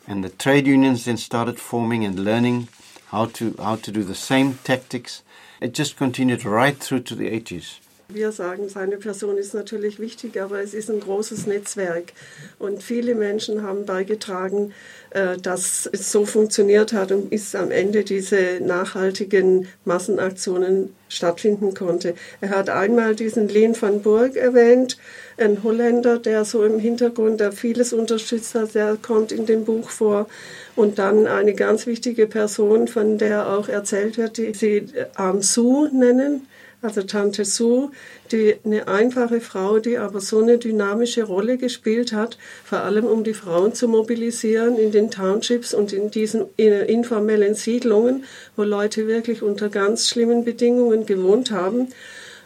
And 0.07 0.23
the 0.23 0.29
trade 0.29 0.67
unions 0.67 1.05
then 1.05 1.17
started 1.17 1.59
forming 1.59 2.05
and 2.05 2.23
learning 2.23 2.69
how 3.11 3.25
to, 3.25 3.55
how 3.59 3.75
to 3.75 3.91
do 3.91 4.03
the 4.03 4.15
same 4.15 4.55
tactics. 4.63 5.21
It 5.59 5.73
just 5.73 5.97
continued 5.97 6.45
right 6.45 6.77
through 6.77 7.01
to 7.01 7.15
the 7.15 7.29
80s. 7.29 7.79
Wir 8.13 8.31
sagen, 8.31 8.67
seine 8.69 8.97
Person 8.97 9.37
ist 9.37 9.53
natürlich 9.53 9.99
wichtig, 9.99 10.41
aber 10.41 10.61
es 10.61 10.73
ist 10.73 10.89
ein 10.89 10.99
großes 10.99 11.47
Netzwerk. 11.47 12.13
Und 12.59 12.83
viele 12.83 13.15
Menschen 13.15 13.63
haben 13.63 13.85
beigetragen, 13.85 14.73
äh, 15.11 15.37
dass 15.37 15.89
es 15.91 16.11
so 16.11 16.25
funktioniert 16.25 16.93
hat 16.93 17.11
und 17.11 17.29
bis 17.29 17.55
am 17.55 17.71
Ende 17.71 18.03
diese 18.03 18.59
nachhaltigen 18.61 19.67
Massenaktionen 19.85 20.95
stattfinden 21.09 21.73
konnte. 21.73 22.15
Er 22.39 22.49
hat 22.49 22.69
einmal 22.69 23.15
diesen 23.15 23.47
Leen 23.47 23.79
van 23.79 24.01
Burg 24.01 24.35
erwähnt, 24.35 24.97
ein 25.37 25.63
Holländer, 25.63 26.17
der 26.17 26.45
so 26.45 26.63
im 26.63 26.79
Hintergrund, 26.79 27.39
der 27.39 27.51
vieles 27.51 27.93
unterstützt 27.93 28.55
hat, 28.55 28.75
der 28.75 28.97
kommt 29.01 29.31
in 29.31 29.45
dem 29.45 29.65
Buch 29.65 29.89
vor. 29.89 30.27
Und 30.75 30.99
dann 30.99 31.27
eine 31.27 31.53
ganz 31.53 31.85
wichtige 31.85 32.27
Person, 32.27 32.87
von 32.87 33.17
der 33.17 33.49
auch 33.49 33.67
erzählt 33.67 34.17
wird, 34.17 34.37
die 34.37 34.53
sie 34.53 34.85
Am 35.15 35.41
Su 35.41 35.87
nennen 35.91 36.47
also 36.81 37.03
Tante 37.03 37.45
Sue, 37.45 37.91
die 38.31 38.55
eine 38.65 38.87
einfache 38.87 39.39
Frau, 39.39 39.79
die 39.79 39.97
aber 39.97 40.19
so 40.19 40.39
eine 40.39 40.57
dynamische 40.57 41.23
Rolle 41.23 41.57
gespielt 41.57 42.11
hat, 42.11 42.37
vor 42.63 42.79
allem 42.79 43.05
um 43.05 43.23
die 43.23 43.33
Frauen 43.33 43.73
zu 43.73 43.87
mobilisieren 43.87 44.77
in 44.77 44.91
den 44.91 45.11
Townships 45.11 45.73
und 45.73 45.93
in 45.93 46.09
diesen 46.09 46.45
informellen 46.57 47.53
Siedlungen, 47.55 48.25
wo 48.55 48.63
Leute 48.63 49.07
wirklich 49.07 49.43
unter 49.43 49.69
ganz 49.69 50.09
schlimmen 50.09 50.43
Bedingungen 50.43 51.05
gewohnt 51.05 51.51
haben. 51.51 51.89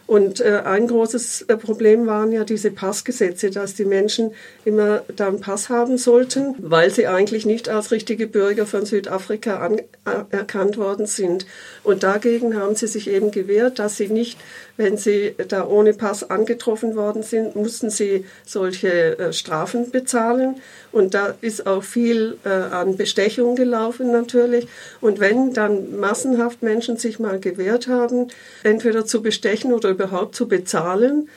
Und 0.06 0.40
äh, 0.40 0.62
ein 0.64 0.86
großes 0.86 1.42
äh, 1.42 1.56
Problem 1.56 2.06
waren 2.06 2.30
ja 2.30 2.44
diese 2.44 2.70
Passgesetze, 2.70 3.50
dass 3.50 3.74
die 3.74 3.84
Menschen 3.84 4.32
immer 4.64 5.02
da 5.16 5.26
einen 5.26 5.40
Pass 5.40 5.68
haben 5.68 5.98
sollten, 5.98 6.54
weil 6.58 6.90
sie 6.90 7.08
eigentlich 7.08 7.44
nicht 7.44 7.68
als 7.68 7.90
richtige 7.90 8.28
Bürger 8.28 8.66
von 8.66 8.86
Südafrika 8.86 9.68
anerkannt 10.04 10.78
worden 10.78 11.06
sind. 11.06 11.46
Und 11.82 12.04
dagegen 12.04 12.56
haben 12.56 12.76
sie 12.76 12.86
sich 12.86 13.10
eben 13.10 13.32
gewehrt, 13.32 13.80
dass 13.80 13.96
sie 13.96 14.08
nicht 14.08 14.38
wenn 14.76 14.96
sie 14.96 15.34
da 15.48 15.66
ohne 15.66 15.94
Pass 15.94 16.28
angetroffen 16.28 16.96
worden 16.96 17.22
sind, 17.22 17.56
mussten 17.56 17.90
sie 17.90 18.26
solche 18.44 19.18
äh, 19.18 19.32
Strafen 19.32 19.90
bezahlen. 19.90 20.56
Und 20.92 21.14
da 21.14 21.34
ist 21.40 21.66
auch 21.66 21.82
viel 21.82 22.38
äh, 22.44 22.48
an 22.48 22.96
Bestechung 22.96 23.56
gelaufen 23.56 24.12
natürlich. 24.12 24.68
Und 25.00 25.20
wenn 25.20 25.52
dann 25.52 25.96
massenhaft 25.98 26.62
Menschen 26.62 26.96
sich 26.96 27.18
mal 27.18 27.40
gewehrt 27.40 27.88
haben, 27.88 28.28
entweder 28.62 29.06
zu 29.06 29.22
bestechen 29.22 29.72
oder 29.72 29.90
überhaupt 29.90 30.34
zu 30.34 30.48
bezahlen, 30.48 31.28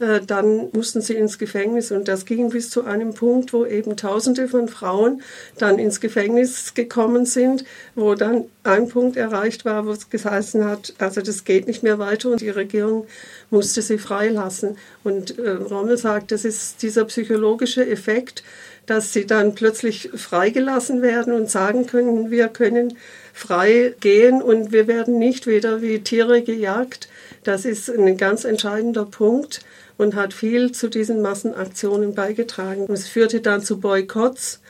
äh, 0.00 0.20
dann 0.24 0.70
mussten 0.72 1.00
sie 1.00 1.14
ins 1.14 1.38
Gefängnis. 1.38 1.90
Und 1.90 2.08
das 2.08 2.24
ging 2.24 2.50
bis 2.50 2.70
zu 2.70 2.84
einem 2.84 3.14
Punkt, 3.14 3.52
wo 3.52 3.66
eben 3.66 3.96
Tausende 3.96 4.48
von 4.48 4.68
Frauen 4.68 5.22
dann 5.58 5.78
ins 5.78 6.00
Gefängnis 6.00 6.74
gekommen 6.74 7.26
sind, 7.26 7.64
wo 7.94 8.14
dann 8.14 8.44
ein 8.62 8.88
Punkt 8.88 9.16
erreicht 9.16 9.64
war, 9.64 9.86
wo 9.86 9.90
es 9.90 10.08
geheißen 10.10 10.64
hat, 10.64 10.94
also 10.98 11.20
das 11.20 11.44
geht 11.44 11.66
nicht 11.66 11.82
mehr 11.82 11.98
weiter 11.98 12.30
und 12.30 12.40
die 12.40 12.50
Regierung 12.50 13.06
musste 13.50 13.82
sie 13.82 13.98
freilassen. 13.98 14.76
Und 15.02 15.38
äh, 15.38 15.50
Rommel 15.50 15.96
sagt, 15.96 16.30
das 16.32 16.44
ist 16.44 16.82
dieser 16.82 17.04
psychologische 17.06 17.86
Effekt, 17.86 18.44
dass 18.86 19.12
sie 19.12 19.26
dann 19.26 19.54
plötzlich 19.54 20.10
freigelassen 20.14 21.02
werden 21.02 21.32
und 21.34 21.50
sagen 21.50 21.86
können, 21.86 22.30
wir 22.30 22.48
können 22.48 22.96
frei 23.34 23.94
gehen 24.00 24.40
und 24.40 24.72
wir 24.72 24.86
werden 24.86 25.18
nicht 25.18 25.46
wieder 25.46 25.82
wie 25.82 25.98
Tiere 26.00 26.42
gejagt. 26.42 27.08
Das 27.44 27.64
ist 27.64 27.90
ein 27.90 28.16
ganz 28.16 28.44
entscheidender 28.44 29.04
Punkt 29.04 29.60
und 29.98 30.14
hat 30.14 30.32
viel 30.32 30.72
zu 30.72 30.88
diesen 30.88 31.20
Massenaktionen 31.20 32.14
beigetragen. 32.14 32.90
Es 32.90 33.06
führte 33.06 33.42
dann 33.42 33.62
zu 33.62 33.78
Boykotts, 33.78 34.62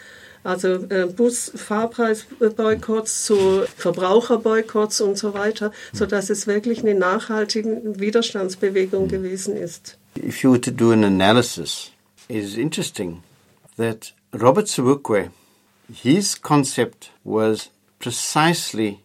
also 0.42 0.74
äh, 0.88 1.06
Busfahrpreisboykotts, 1.06 3.26
zu 3.26 3.62
Verbraucherboykotts 3.76 5.00
und 5.02 5.16
so 5.16 5.34
weiter, 5.34 5.70
sodass 5.92 6.30
es 6.30 6.48
wirklich 6.48 6.80
eine 6.80 6.94
nachhaltige 6.94 8.00
Widerstandsbewegung 8.00 9.06
gewesen 9.08 9.56
ist. 9.56 9.96
If 10.16 10.42
you 10.42 10.50
were 10.50 10.60
to 10.60 10.72
do 10.72 10.90
an 10.90 11.04
analysis, 11.04 11.92
it 12.28 12.42
is 12.42 12.56
interesting 12.56 13.22
that 13.76 14.14
Robert 14.32 14.66
Sobukwe, 14.66 15.30
his 15.92 16.40
concept 16.40 17.12
was 17.22 17.70
precisely 17.98 19.00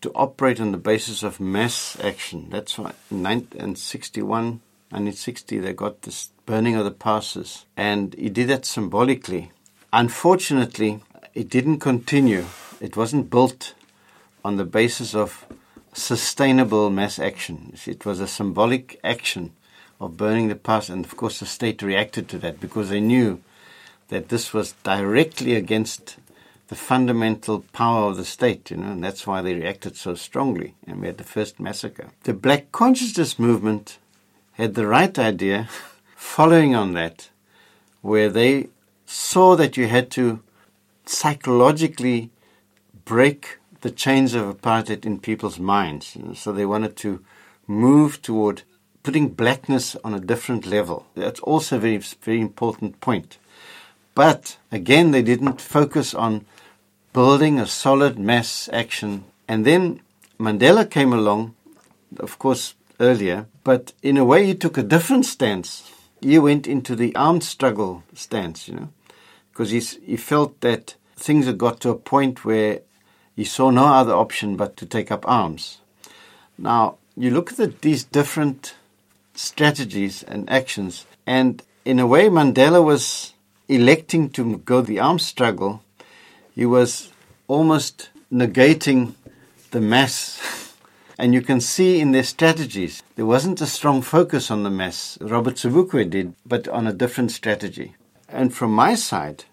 to 0.00 0.10
operate 0.14 0.60
on 0.60 0.72
the 0.72 0.78
basis 0.78 1.22
of 1.22 1.40
mass 1.40 1.98
action. 2.02 2.48
That's 2.50 2.78
why 2.78 2.92
in 3.10 3.22
1961 3.22 4.60
1960, 4.90 5.58
they 5.58 5.72
got 5.72 6.02
this 6.02 6.30
burning 6.46 6.76
of 6.76 6.84
the 6.84 6.90
passes, 6.90 7.66
and 7.76 8.14
he 8.14 8.28
did 8.28 8.48
that 8.48 8.64
symbolically. 8.64 9.50
Unfortunately, 9.92 11.00
it 11.34 11.48
didn't 11.50 11.80
continue. 11.80 12.44
It 12.80 12.96
wasn't 12.96 13.30
built 13.30 13.74
on 14.44 14.56
the 14.56 14.64
basis 14.64 15.14
of 15.14 15.44
sustainable 15.92 16.90
mass 16.90 17.18
action. 17.18 17.76
It 17.86 18.06
was 18.06 18.20
a 18.20 18.28
symbolic 18.28 19.00
action 19.02 19.52
of 20.00 20.16
burning 20.16 20.48
the 20.48 20.54
pass, 20.54 20.88
and 20.88 21.04
of 21.04 21.16
course, 21.16 21.40
the 21.40 21.46
state 21.46 21.82
reacted 21.82 22.28
to 22.28 22.38
that 22.38 22.60
because 22.60 22.90
they 22.90 23.00
knew 23.00 23.40
that 24.08 24.28
this 24.28 24.52
was 24.52 24.72
directly 24.84 25.56
against 25.56 26.16
the 26.68 26.76
fundamental 26.76 27.64
power 27.72 28.10
of 28.10 28.16
the 28.16 28.24
state, 28.24 28.70
you 28.70 28.76
know, 28.76 28.92
and 28.92 29.02
that's 29.02 29.26
why 29.26 29.40
they 29.40 29.54
reacted 29.54 29.96
so 29.96 30.14
strongly. 30.14 30.74
And 30.86 31.00
we 31.00 31.06
had 31.06 31.18
the 31.18 31.24
first 31.24 31.60
massacre. 31.60 32.10
The 32.24 32.34
Black 32.34 32.72
Consciousness 32.72 33.38
movement 33.38 33.98
had 34.56 34.74
the 34.74 34.86
right 34.86 35.18
idea 35.18 35.68
following 36.16 36.74
on 36.74 36.94
that, 36.94 37.30
where 38.00 38.28
they 38.28 38.68
saw 39.04 39.54
that 39.56 39.76
you 39.76 39.86
had 39.86 40.10
to 40.10 40.40
psychologically 41.04 42.30
break 43.04 43.58
the 43.82 43.90
chains 43.90 44.34
of 44.34 44.44
apartheid 44.44 45.04
in 45.04 45.20
people's 45.20 45.58
minds. 45.58 46.16
So 46.34 46.52
they 46.52 46.66
wanted 46.66 46.96
to 46.96 47.22
move 47.66 48.22
toward 48.22 48.62
putting 49.02 49.28
blackness 49.28 49.94
on 50.02 50.14
a 50.14 50.20
different 50.20 50.66
level. 50.66 51.06
That's 51.14 51.40
also 51.40 51.76
a 51.76 51.80
very, 51.80 51.98
very 51.98 52.40
important 52.40 53.00
point. 53.00 53.38
But 54.14 54.56
again, 54.72 55.10
they 55.10 55.22
didn't 55.22 55.60
focus 55.60 56.14
on 56.14 56.46
building 57.12 57.60
a 57.60 57.66
solid 57.66 58.18
mass 58.18 58.68
action. 58.72 59.24
And 59.46 59.64
then 59.64 60.00
Mandela 60.40 60.90
came 60.90 61.12
along, 61.12 61.54
of 62.18 62.38
course, 62.38 62.74
earlier, 62.98 63.46
but 63.66 63.92
in 64.00 64.16
a 64.16 64.24
way 64.24 64.46
he 64.46 64.54
took 64.54 64.78
a 64.78 64.82
different 64.94 65.26
stance. 65.26 65.90
He 66.20 66.38
went 66.38 66.68
into 66.68 66.94
the 66.94 67.12
armed 67.16 67.42
struggle 67.42 68.04
stance, 68.14 68.68
you 68.68 68.74
know, 68.74 68.90
because 69.50 69.70
he 69.70 70.16
felt 70.16 70.60
that 70.60 70.94
things 71.16 71.46
had 71.46 71.58
got 71.58 71.80
to 71.80 71.90
a 71.90 71.96
point 71.96 72.44
where 72.44 72.82
he 73.34 73.42
saw 73.42 73.70
no 73.70 73.86
other 73.86 74.14
option 74.14 74.56
but 74.56 74.76
to 74.76 74.86
take 74.86 75.10
up 75.10 75.28
arms. 75.28 75.78
Now, 76.56 76.98
you 77.16 77.32
look 77.32 77.50
at 77.50 77.56
the, 77.56 77.74
these 77.80 78.04
different 78.04 78.76
strategies 79.34 80.22
and 80.22 80.48
actions, 80.48 81.04
and 81.26 81.60
in 81.84 81.98
a 81.98 82.06
way, 82.06 82.28
Mandela 82.28 82.84
was 82.84 83.34
electing 83.68 84.30
to 84.30 84.58
go 84.58 84.80
the 84.80 85.00
armed 85.00 85.22
struggle. 85.22 85.82
He 86.54 86.66
was 86.66 87.10
almost 87.48 88.10
negating 88.32 89.14
the 89.72 89.80
mass 89.80 90.40
And 91.18 91.32
you 91.32 91.40
can 91.40 91.60
see 91.60 92.00
in 92.00 92.12
their 92.12 92.22
strategies, 92.22 93.02
there 93.16 93.24
wasn't 93.24 93.60
a 93.62 93.66
strong 93.66 94.02
focus 94.02 94.50
on 94.50 94.62
the 94.62 94.70
mass. 94.70 95.16
Robert 95.20 95.54
Sobukwe 95.54 96.10
did, 96.10 96.34
but 96.44 96.68
on 96.68 96.86
a 96.86 96.92
different 96.92 97.32
strategy. 97.32 97.94
And 98.28 98.54
from 98.54 98.72
my 98.72 98.94
side, 98.94 99.44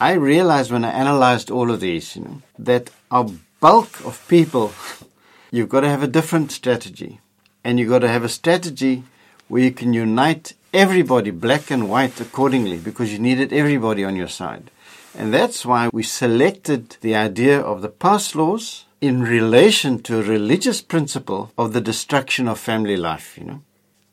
I 0.00 0.12
realized 0.12 0.70
when 0.70 0.84
I 0.84 0.90
analyzed 0.90 1.50
all 1.50 1.70
of 1.70 1.80
these, 1.80 2.14
you 2.16 2.22
know, 2.22 2.42
that 2.58 2.90
our 3.10 3.28
bulk 3.60 4.04
of 4.04 4.24
people, 4.28 4.72
you've 5.50 5.68
got 5.68 5.80
to 5.80 5.88
have 5.88 6.02
a 6.02 6.14
different 6.18 6.52
strategy. 6.52 7.20
And 7.64 7.78
you've 7.78 7.90
got 7.90 8.00
to 8.00 8.08
have 8.08 8.24
a 8.24 8.28
strategy 8.28 9.02
where 9.48 9.62
you 9.62 9.72
can 9.72 9.92
unite 9.92 10.54
everybody, 10.72 11.30
black 11.30 11.70
and 11.70 11.88
white, 11.88 12.20
accordingly, 12.20 12.78
because 12.78 13.12
you 13.12 13.18
needed 13.18 13.52
everybody 13.52 14.04
on 14.04 14.16
your 14.16 14.28
side. 14.28 14.70
And 15.16 15.34
that's 15.34 15.66
why 15.66 15.90
we 15.92 16.02
selected 16.02 16.96
the 17.00 17.14
idea 17.14 17.60
of 17.60 17.82
the 17.82 17.88
pass 17.88 18.34
laws 18.34 18.84
in 19.02 19.20
relation 19.20 20.00
to 20.00 20.20
a 20.20 20.22
religious 20.22 20.80
principle 20.80 21.50
of 21.58 21.72
the 21.72 21.80
destruction 21.80 22.46
of 22.46 22.56
family 22.56 22.96
life, 22.96 23.36
you 23.36 23.44
know. 23.44 23.60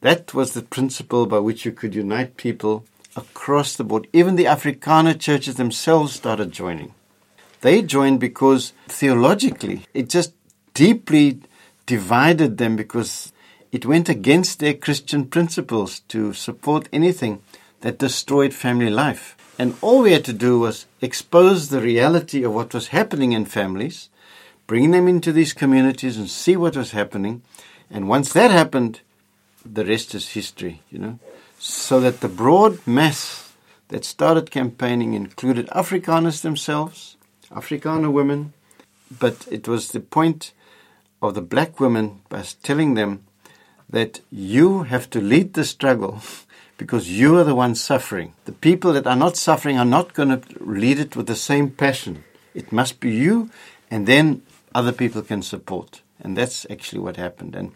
That 0.01 0.33
was 0.33 0.53
the 0.53 0.63
principle 0.63 1.27
by 1.27 1.37
which 1.37 1.63
you 1.63 1.71
could 1.71 1.93
unite 1.93 2.37
people 2.37 2.85
across 3.15 3.75
the 3.75 3.83
board. 3.83 4.07
Even 4.13 4.35
the 4.35 4.45
Afrikaner 4.45 5.19
churches 5.19 5.55
themselves 5.55 6.13
started 6.13 6.51
joining. 6.51 6.95
They 7.61 7.83
joined 7.83 8.19
because 8.19 8.73
theologically 8.87 9.85
it 9.93 10.09
just 10.09 10.33
deeply 10.73 11.41
divided 11.85 12.57
them 12.57 12.75
because 12.75 13.31
it 13.71 13.85
went 13.85 14.09
against 14.09 14.57
their 14.57 14.73
Christian 14.73 15.25
principles 15.25 15.99
to 16.07 16.33
support 16.33 16.89
anything 16.91 17.43
that 17.81 17.99
destroyed 17.99 18.55
family 18.55 18.89
life. 18.89 19.35
And 19.59 19.75
all 19.81 20.01
we 20.01 20.13
had 20.13 20.25
to 20.25 20.33
do 20.33 20.59
was 20.59 20.87
expose 20.99 21.69
the 21.69 21.81
reality 21.81 22.43
of 22.43 22.55
what 22.55 22.73
was 22.73 22.87
happening 22.87 23.33
in 23.33 23.45
families, 23.45 24.09
bring 24.69 24.91
them 24.91 25.07
into 25.07 25.31
these 25.31 25.51
communities 25.51 26.15
and 26.15 26.29
see 26.29 26.55
what 26.55 26.77
was 26.77 26.91
happening. 26.91 27.41
And 27.89 28.07
once 28.07 28.31
that 28.33 28.51
happened, 28.51 29.01
the 29.65 29.83
rest 29.83 30.13
is 30.13 30.29
history, 30.29 30.83
you 30.91 30.99
know. 30.99 31.17
So 31.57 31.99
that 32.01 32.21
the 32.21 32.29
broad 32.29 32.85
mass 32.85 33.51
that 33.87 34.05
started 34.05 34.51
campaigning 34.51 35.15
included 35.15 35.65
Afrikaners 35.69 36.43
themselves, 36.43 37.17
Afrikaner 37.49 38.11
women, 38.13 38.53
but 39.19 39.47
it 39.49 39.67
was 39.67 39.87
the 39.87 39.99
point 39.99 40.53
of 41.19 41.33
the 41.33 41.41
black 41.41 41.79
women 41.79 42.21
by 42.29 42.43
telling 42.61 42.93
them 42.93 43.23
that 43.89 44.21
you 44.29 44.83
have 44.83 45.09
to 45.09 45.19
lead 45.19 45.55
the 45.55 45.65
struggle 45.65 46.21
because 46.77 47.09
you 47.09 47.39
are 47.39 47.43
the 47.43 47.55
ones 47.55 47.81
suffering. 47.81 48.35
The 48.45 48.51
people 48.67 48.93
that 48.93 49.07
are 49.07 49.15
not 49.15 49.35
suffering 49.35 49.79
are 49.79 49.93
not 49.97 50.13
going 50.13 50.29
to 50.29 50.41
lead 50.63 50.99
it 50.99 51.15
with 51.15 51.25
the 51.25 51.35
same 51.35 51.71
passion. 51.71 52.23
It 52.53 52.71
must 52.71 52.99
be 52.99 53.09
you, 53.09 53.49
and 53.89 54.05
then 54.05 54.43
other 54.73 54.91
people 54.91 55.21
can 55.21 55.41
support. 55.41 56.01
And 56.19 56.37
that's 56.37 56.65
actually 56.69 56.99
what 56.99 57.17
happened. 57.17 57.55
And, 57.55 57.71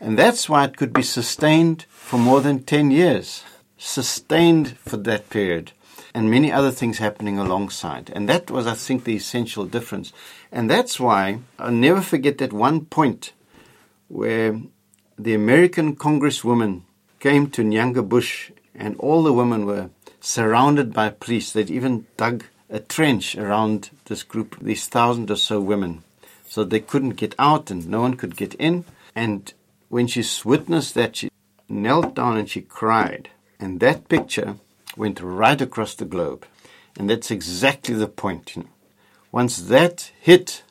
and 0.00 0.18
that's 0.18 0.48
why 0.48 0.64
it 0.64 0.76
could 0.76 0.92
be 0.92 1.02
sustained 1.02 1.86
for 1.88 2.18
more 2.18 2.40
than 2.40 2.62
10 2.62 2.90
years. 2.90 3.44
Sustained 3.76 4.76
for 4.78 4.96
that 4.98 5.30
period. 5.30 5.72
And 6.14 6.30
many 6.30 6.52
other 6.52 6.70
things 6.70 6.98
happening 6.98 7.38
alongside. 7.38 8.10
And 8.14 8.28
that 8.28 8.50
was, 8.50 8.66
I 8.66 8.74
think, 8.74 9.04
the 9.04 9.16
essential 9.16 9.64
difference. 9.64 10.12
And 10.50 10.70
that's 10.70 11.00
why 11.00 11.40
I'll 11.58 11.70
never 11.70 12.02
forget 12.02 12.38
that 12.38 12.52
one 12.52 12.84
point 12.84 13.32
where 14.08 14.60
the 15.18 15.34
American 15.34 15.96
Congresswoman 15.96 16.82
came 17.18 17.48
to 17.50 17.62
Nyanga 17.62 18.06
Bush, 18.06 18.50
and 18.74 18.96
all 18.96 19.22
the 19.22 19.32
women 19.32 19.64
were 19.64 19.90
surrounded 20.20 20.92
by 20.92 21.08
police. 21.08 21.52
They'd 21.52 21.70
even 21.70 22.06
dug 22.16 22.44
a 22.68 22.80
trench 22.80 23.36
around 23.36 23.90
this 24.06 24.22
group, 24.22 24.58
these 24.60 24.88
thousand 24.88 25.30
or 25.30 25.36
so 25.36 25.60
women, 25.60 26.02
so 26.52 26.64
they 26.64 26.80
couldn't 26.80 27.16
get 27.16 27.34
out 27.38 27.70
and 27.70 27.88
no 27.88 28.02
one 28.02 28.14
could 28.14 28.36
get 28.36 28.52
in. 28.56 28.84
And 29.16 29.54
when 29.88 30.06
she 30.06 30.22
witnessed 30.44 30.92
that, 30.96 31.16
she 31.16 31.30
knelt 31.66 32.14
down 32.14 32.36
and 32.36 32.46
she 32.46 32.60
cried. 32.60 33.30
And 33.58 33.80
that 33.80 34.06
picture 34.06 34.56
went 34.94 35.22
right 35.22 35.58
across 35.58 35.94
the 35.94 36.04
globe. 36.04 36.44
And 36.98 37.08
that's 37.08 37.30
exactly 37.30 37.94
the 37.94 38.06
point. 38.06 38.54
You 38.54 38.64
know. 38.64 38.68
Once 39.32 39.62
that 39.62 40.12
hit, 40.20 40.62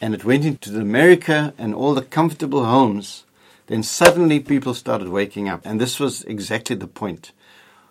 and 0.00 0.14
it 0.14 0.24
went 0.24 0.46
into 0.46 0.80
America 0.80 1.52
and 1.58 1.74
all 1.74 1.92
the 1.92 2.00
comfortable 2.00 2.64
homes, 2.64 3.24
then 3.66 3.82
suddenly 3.82 4.40
people 4.40 4.72
started 4.72 5.08
waking 5.10 5.50
up. 5.50 5.66
And 5.66 5.78
this 5.78 6.00
was 6.00 6.22
exactly 6.24 6.76
the 6.76 6.86
point 6.86 7.32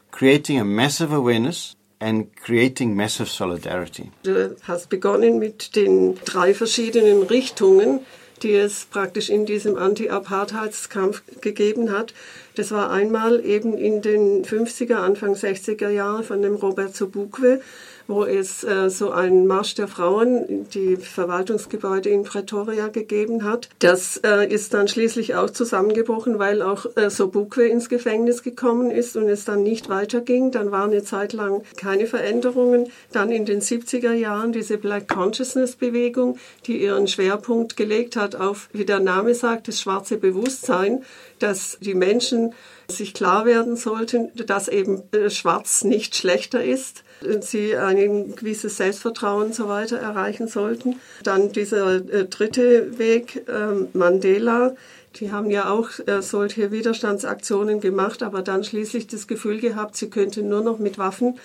creating 0.09 0.59
a 0.59 0.65
massive 0.65 1.13
awareness 1.13 1.75
and 2.03 2.35
creating 2.35 2.95
massive 2.95 3.29
solidarity. 3.29 4.11
Du 4.23 4.55
hast 4.67 4.89
begonnen 4.89 5.39
mit 5.39 5.75
den 5.75 6.15
drei 6.25 6.53
verschiedenen 6.53 7.23
Richtungen, 7.23 8.01
die 8.41 8.53
es 8.53 8.85
praktisch 8.85 9.29
in 9.29 9.45
diesem 9.45 9.77
Anti-Apartheidskampf 9.77 11.23
gegeben 11.39 11.91
hat. 11.91 12.13
Das 12.55 12.71
war 12.71 12.91
einmal 12.91 13.43
eben 13.45 13.77
in 13.77 14.01
den 14.01 14.43
50er, 14.45 14.95
Anfang 14.95 15.33
60er 15.33 15.89
Jahren 15.89 16.23
von 16.23 16.41
dem 16.41 16.55
Robert 16.55 16.95
Sobukwe, 16.95 17.61
wo 18.07 18.25
es 18.25 18.63
äh, 18.63 18.89
so 18.89 19.11
einen 19.11 19.47
Marsch 19.47 19.75
der 19.75 19.87
Frauen 19.87 20.45
in 20.45 20.69
die 20.69 20.97
Verwaltungsgebäude 20.97 22.09
in 22.09 22.23
Pretoria 22.23 22.87
gegeben 22.89 23.43
hat. 23.43 23.69
Das 23.79 24.17
äh, 24.17 24.45
ist 24.47 24.73
dann 24.73 24.87
schließlich 24.87 25.35
auch 25.35 25.49
zusammengebrochen, 25.49 26.39
weil 26.39 26.61
auch 26.61 26.85
äh, 26.95 27.09
Sobukwe 27.09 27.67
ins 27.67 27.89
Gefängnis 27.89 28.43
gekommen 28.43 28.91
ist 28.91 29.15
und 29.15 29.29
es 29.29 29.45
dann 29.45 29.63
nicht 29.63 29.89
weiterging. 29.89 30.51
Dann 30.51 30.71
war 30.71 30.85
eine 30.85 31.03
Zeit 31.03 31.33
lang 31.33 31.63
keine 31.77 32.05
Veränderungen. 32.05 32.87
Dann 33.11 33.31
in 33.31 33.45
den 33.45 33.61
70er 33.61 34.13
Jahren 34.13 34.51
diese 34.51 34.77
Black 34.77 35.07
Consciousness 35.07 35.75
Bewegung, 35.75 36.37
die 36.65 36.81
ihren 36.83 37.07
Schwerpunkt 37.07 37.77
gelegt 37.77 38.15
hat 38.15 38.35
auf, 38.35 38.69
wie 38.73 38.85
der 38.85 38.99
Name 38.99 39.33
sagt, 39.33 39.67
das 39.67 39.79
schwarze 39.79 40.17
Bewusstsein, 40.17 41.03
dass 41.39 41.77
die 41.81 41.95
Menschen 41.95 42.53
sich 42.87 43.13
klar 43.13 43.45
werden 43.45 43.75
sollten, 43.75 44.31
dass 44.35 44.67
eben 44.67 45.03
äh, 45.11 45.29
Schwarz 45.29 45.83
nicht 45.83 46.15
schlechter 46.15 46.63
ist, 46.63 47.03
sie 47.41 47.75
ein 47.75 48.35
gewisses 48.35 48.77
Selbstvertrauen 48.77 49.47
und 49.47 49.55
so 49.55 49.67
weiter 49.69 49.97
erreichen 49.97 50.47
sollten. 50.47 50.99
Dann 51.23 51.51
dieser 51.51 51.95
äh, 51.95 52.25
dritte 52.25 52.97
Weg, 52.97 53.47
äh, 53.47 53.97
Mandela, 53.97 54.75
die 55.15 55.31
haben 55.31 55.51
ja 55.51 55.69
auch 55.69 55.89
äh, 56.07 56.21
solche 56.21 56.71
Widerstandsaktionen 56.71 57.79
gemacht, 57.79 58.23
aber 58.23 58.41
dann 58.41 58.63
schließlich 58.63 59.07
das 59.07 59.27
Gefühl 59.27 59.59
gehabt, 59.59 59.95
sie 59.95 60.09
könnten 60.09 60.49
nur 60.49 60.61
noch 60.61 60.79
mit 60.79 60.97
Waffen 60.97 61.39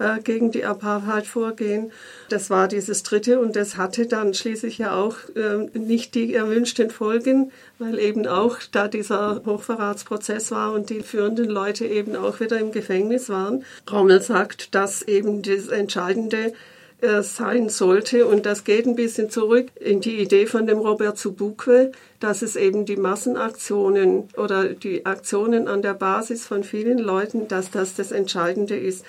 äh, 0.00 0.18
gegen 0.20 0.50
die 0.50 0.64
Apartheid 0.64 1.26
vorgehen. 1.26 1.92
Das 2.28 2.50
war 2.50 2.66
dieses 2.66 3.02
dritte 3.02 3.38
und 3.38 3.54
das 3.54 3.76
hatte 3.76 4.06
dann 4.06 4.34
schließlich 4.34 4.78
ja 4.78 4.94
auch 4.96 5.16
äh, 5.36 5.78
nicht 5.78 6.14
die 6.14 6.34
erwünschten 6.34 6.90
Folgen, 6.90 7.52
weil 7.78 7.98
eben 7.98 8.26
auch 8.26 8.56
da 8.72 8.88
dieser 8.88 9.42
Hochverratsprozess 9.44 10.50
war 10.50 10.72
und 10.72 10.90
die 10.90 11.02
führenden 11.02 11.48
Leute 11.48 11.86
eben 11.86 12.16
auch 12.16 12.40
wieder 12.40 12.58
im 12.58 12.72
Gefängnis 12.72 13.28
waren. 13.28 13.64
Rommel 13.90 14.22
sagt, 14.22 14.74
dass 14.74 15.02
eben 15.02 15.42
das 15.42 15.68
Entscheidende 15.68 16.54
äh, 17.02 17.22
sein 17.22 17.70
sollte. 17.70 18.26
Und 18.26 18.44
das 18.44 18.64
geht 18.64 18.86
ein 18.86 18.94
bisschen 18.94 19.30
zurück 19.30 19.68
in 19.76 20.00
die 20.00 20.18
Idee 20.18 20.46
von 20.46 20.66
dem 20.66 20.78
Robert 20.78 21.16
Zubukwe, 21.16 21.92
dass 22.20 22.42
es 22.42 22.56
eben 22.56 22.84
die 22.84 22.96
Massenaktionen 22.96 24.28
oder 24.36 24.68
die 24.68 25.06
Aktionen 25.06 25.66
an 25.66 25.80
der 25.80 25.94
Basis 25.94 26.46
von 26.46 26.62
vielen 26.62 26.98
Leuten, 26.98 27.48
dass 27.48 27.70
das 27.70 27.94
das 27.94 28.12
Entscheidende 28.12 28.76
ist. 28.76 29.04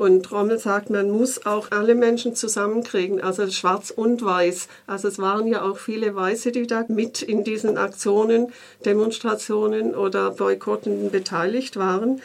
Und 0.00 0.32
Rommel 0.32 0.58
sagt, 0.58 0.88
man 0.88 1.10
muss 1.10 1.44
auch 1.44 1.72
alle 1.72 1.94
Menschen 1.94 2.34
zusammenkriegen, 2.34 3.20
also 3.20 3.46
schwarz 3.50 3.90
und 3.90 4.24
weiß. 4.24 4.66
Also 4.86 5.08
es 5.08 5.18
waren 5.18 5.46
ja 5.46 5.60
auch 5.60 5.76
viele 5.76 6.14
Weiße, 6.14 6.52
die 6.52 6.66
da 6.66 6.86
mit 6.88 7.20
in 7.20 7.44
diesen 7.44 7.76
Aktionen, 7.76 8.50
Demonstrationen 8.86 9.94
oder 9.94 10.30
Boykotten 10.30 11.10
beteiligt 11.10 11.76
waren 11.76 12.22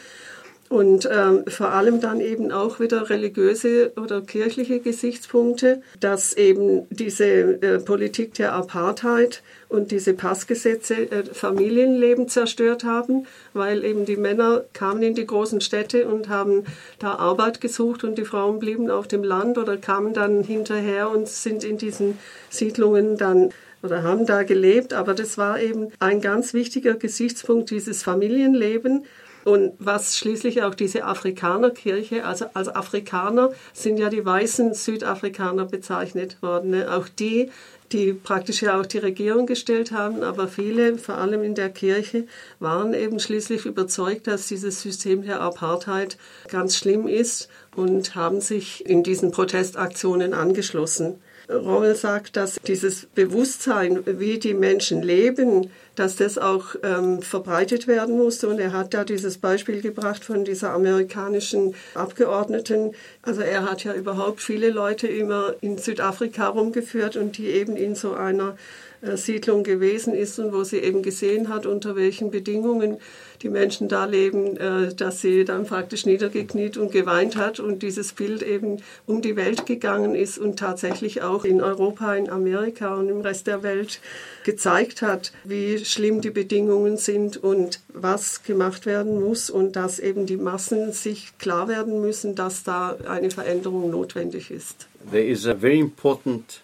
und 0.68 1.08
ähm, 1.10 1.44
vor 1.46 1.68
allem 1.68 2.00
dann 2.00 2.20
eben 2.20 2.50
auch 2.50 2.80
wieder 2.80 3.08
religiöse 3.08 3.92
oder 3.96 4.20
kirchliche 4.20 4.80
Gesichtspunkte, 4.80 5.82
dass 6.00 6.32
eben 6.32 6.86
diese 6.90 7.24
äh, 7.26 7.78
Politik 7.78 8.34
der 8.34 8.52
Apartheid 8.52 9.42
und 9.68 9.90
diese 9.90 10.14
Passgesetze 10.14 11.10
äh, 11.10 11.24
Familienleben 11.24 12.28
zerstört 12.28 12.84
haben, 12.84 13.26
weil 13.52 13.84
eben 13.84 14.06
die 14.06 14.16
Männer 14.16 14.64
kamen 14.72 15.02
in 15.02 15.14
die 15.14 15.26
großen 15.26 15.60
Städte 15.60 16.08
und 16.08 16.28
haben 16.28 16.64
da 16.98 17.14
Arbeit 17.14 17.60
gesucht 17.60 18.02
und 18.02 18.18
die 18.18 18.24
Frauen 18.24 18.58
blieben 18.58 18.90
auf 18.90 19.06
dem 19.06 19.22
Land 19.22 19.58
oder 19.58 19.76
kamen 19.76 20.14
dann 20.14 20.42
hinterher 20.42 21.10
und 21.10 21.28
sind 21.28 21.62
in 21.64 21.78
diesen 21.78 22.18
Siedlungen 22.50 23.16
dann 23.16 23.50
oder 23.82 24.02
haben 24.02 24.26
da 24.26 24.42
gelebt. 24.42 24.94
Aber 24.94 25.14
das 25.14 25.38
war 25.38 25.60
eben 25.60 25.92
ein 26.00 26.20
ganz 26.20 26.54
wichtiger 26.54 26.94
Gesichtspunkt, 26.94 27.70
dieses 27.70 28.02
Familienleben 28.02 29.04
und 29.46 29.74
was 29.78 30.18
schließlich 30.18 30.64
auch 30.64 30.74
diese 30.74 31.04
Afrikanerkirche, 31.04 32.24
also 32.24 32.46
als 32.54 32.66
Afrikaner 32.66 33.52
sind 33.72 33.96
ja 33.96 34.08
die 34.10 34.26
weißen 34.26 34.74
Südafrikaner 34.74 35.66
bezeichnet 35.66 36.42
worden. 36.42 36.70
Ne? 36.70 36.92
Auch 36.92 37.06
die, 37.08 37.52
die 37.92 38.12
praktisch 38.12 38.62
ja 38.62 38.80
auch 38.80 38.86
die 38.86 38.98
Regierung 38.98 39.46
gestellt 39.46 39.92
haben, 39.92 40.24
aber 40.24 40.48
viele, 40.48 40.98
vor 40.98 41.18
allem 41.18 41.44
in 41.44 41.54
der 41.54 41.70
Kirche, 41.70 42.26
waren 42.58 42.92
eben 42.92 43.20
schließlich 43.20 43.66
überzeugt, 43.66 44.26
dass 44.26 44.48
dieses 44.48 44.82
System 44.82 45.22
der 45.22 45.40
Apartheid 45.40 46.18
ganz 46.48 46.76
schlimm 46.76 47.06
ist 47.06 47.48
und 47.76 48.16
haben 48.16 48.40
sich 48.40 48.84
in 48.84 49.04
diesen 49.04 49.30
Protestaktionen 49.30 50.34
angeschlossen. 50.34 51.20
Rommel 51.48 51.94
sagt, 51.94 52.36
dass 52.36 52.56
dieses 52.66 53.06
Bewusstsein, 53.06 54.02
wie 54.06 54.38
die 54.38 54.54
Menschen 54.54 55.02
leben, 55.02 55.70
dass 55.94 56.16
das 56.16 56.38
auch 56.38 56.74
ähm, 56.82 57.22
verbreitet 57.22 57.86
werden 57.86 58.16
musste. 58.16 58.48
Und 58.48 58.58
er 58.58 58.72
hat 58.72 58.94
da 58.94 59.04
dieses 59.04 59.38
Beispiel 59.38 59.80
gebracht 59.80 60.24
von 60.24 60.44
dieser 60.44 60.72
amerikanischen 60.72 61.74
Abgeordneten. 61.94 62.92
Also 63.22 63.40
er 63.40 63.70
hat 63.70 63.84
ja 63.84 63.94
überhaupt 63.94 64.40
viele 64.40 64.70
Leute 64.70 65.06
immer 65.06 65.54
in 65.60 65.78
Südafrika 65.78 66.48
rumgeführt 66.48 67.16
und 67.16 67.38
die 67.38 67.48
eben 67.48 67.76
in 67.76 67.94
so 67.94 68.12
einer 68.14 68.56
Siedlung 69.02 69.62
gewesen 69.62 70.14
ist 70.14 70.38
und 70.38 70.52
wo 70.52 70.64
sie 70.64 70.78
eben 70.78 71.02
gesehen 71.02 71.48
hat, 71.48 71.66
unter 71.66 71.96
welchen 71.96 72.30
Bedingungen 72.30 72.98
die 73.42 73.48
Menschen 73.48 73.88
da 73.88 74.04
leben, 74.04 74.56
äh, 74.56 74.94
dass 74.94 75.20
sie 75.20 75.44
dann 75.44 75.66
praktisch 75.66 76.06
niedergekniet 76.06 76.76
und 76.76 76.92
geweint 76.92 77.36
hat 77.36 77.60
und 77.60 77.82
dieses 77.82 78.12
Bild 78.12 78.42
eben 78.42 78.82
um 79.06 79.22
die 79.22 79.36
Welt 79.36 79.66
gegangen 79.66 80.14
ist 80.14 80.38
und 80.38 80.58
tatsächlich 80.58 81.22
auch 81.22 81.44
in 81.44 81.60
Europa, 81.60 82.14
in 82.14 82.30
Amerika 82.30 82.94
und 82.94 83.08
im 83.08 83.20
Rest 83.20 83.46
der 83.46 83.62
Welt 83.62 84.00
gezeigt 84.44 85.02
hat, 85.02 85.32
wie 85.44 85.84
schlimm 85.84 86.20
die 86.20 86.30
Bedingungen 86.30 86.96
sind 86.96 87.36
und 87.36 87.80
was 87.88 88.42
gemacht 88.42 88.86
werden 88.86 89.20
muss 89.20 89.50
und 89.50 89.76
dass 89.76 89.98
eben 89.98 90.26
die 90.26 90.36
Massen 90.36 90.92
sich 90.92 91.36
klar 91.38 91.68
werden 91.68 92.00
müssen, 92.00 92.34
dass 92.34 92.64
da 92.64 92.96
eine 93.06 93.30
Veränderung 93.30 93.90
notwendig 93.90 94.50
ist. 94.50 94.88
There 95.10 95.24
is 95.24 95.46
a 95.46 95.54
very 95.54 95.78
important 95.78 96.60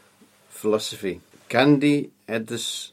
philosophy. 0.51 1.21
Gandhi 1.49 2.11
had 2.33 2.47
this 2.47 2.93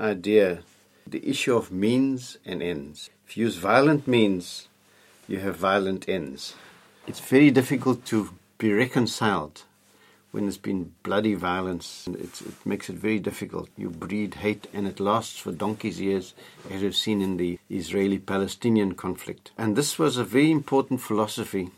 idea 0.00 0.64
the 1.06 1.26
issue 1.26 1.54
of 1.56 1.70
means 1.70 2.38
and 2.44 2.60
ends. 2.60 3.08
If 3.26 3.36
you 3.36 3.44
use 3.44 3.56
violent 3.56 4.08
means, 4.08 4.66
you 5.28 5.38
have 5.38 5.56
violent 5.56 6.08
ends. 6.08 6.54
It's 7.06 7.20
very 7.20 7.50
difficult 7.50 8.04
to 8.06 8.30
be 8.58 8.72
reconciled 8.72 9.62
when 10.32 10.44
there's 10.44 10.58
been 10.58 10.92
bloody 11.04 11.34
violence. 11.34 12.08
It's, 12.12 12.40
it 12.42 12.66
makes 12.66 12.90
it 12.90 12.96
very 12.96 13.20
difficult. 13.20 13.68
You 13.76 13.90
breed 13.90 14.34
hate, 14.34 14.66
and 14.74 14.86
it 14.88 15.00
lasts 15.00 15.38
for 15.38 15.52
donkey's 15.52 16.00
years, 16.00 16.34
as 16.68 16.82
we've 16.82 16.96
seen 16.96 17.22
in 17.22 17.36
the 17.36 17.58
Israeli 17.70 18.18
Palestinian 18.18 18.94
conflict. 18.94 19.52
And 19.56 19.76
this 19.76 19.98
was 19.98 20.16
a 20.16 20.24
very 20.24 20.50
important 20.50 21.00
philosophy 21.00 21.70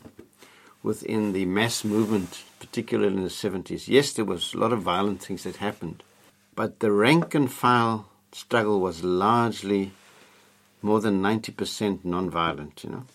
within 0.83 1.31
the 1.31 1.45
mass 1.45 1.83
movement, 1.83 2.43
particularly 2.59 3.15
in 3.15 3.23
the 3.23 3.29
70s. 3.29 3.87
Yes, 3.87 4.13
there 4.13 4.25
was 4.25 4.53
a 4.53 4.57
lot 4.57 4.73
of 4.73 4.81
violent 4.81 5.21
things 5.21 5.43
that 5.43 5.57
happened, 5.57 6.03
but 6.55 6.79
the 6.79 6.91
rank 6.91 7.33
and 7.33 7.51
file 7.51 8.09
struggle 8.31 8.79
was 8.79 9.03
largely 9.03 9.91
more 10.81 10.99
than 10.99 11.21
90% 11.21 12.03
non-violent, 12.03 12.83
you 12.83 12.89
know. 12.89 13.05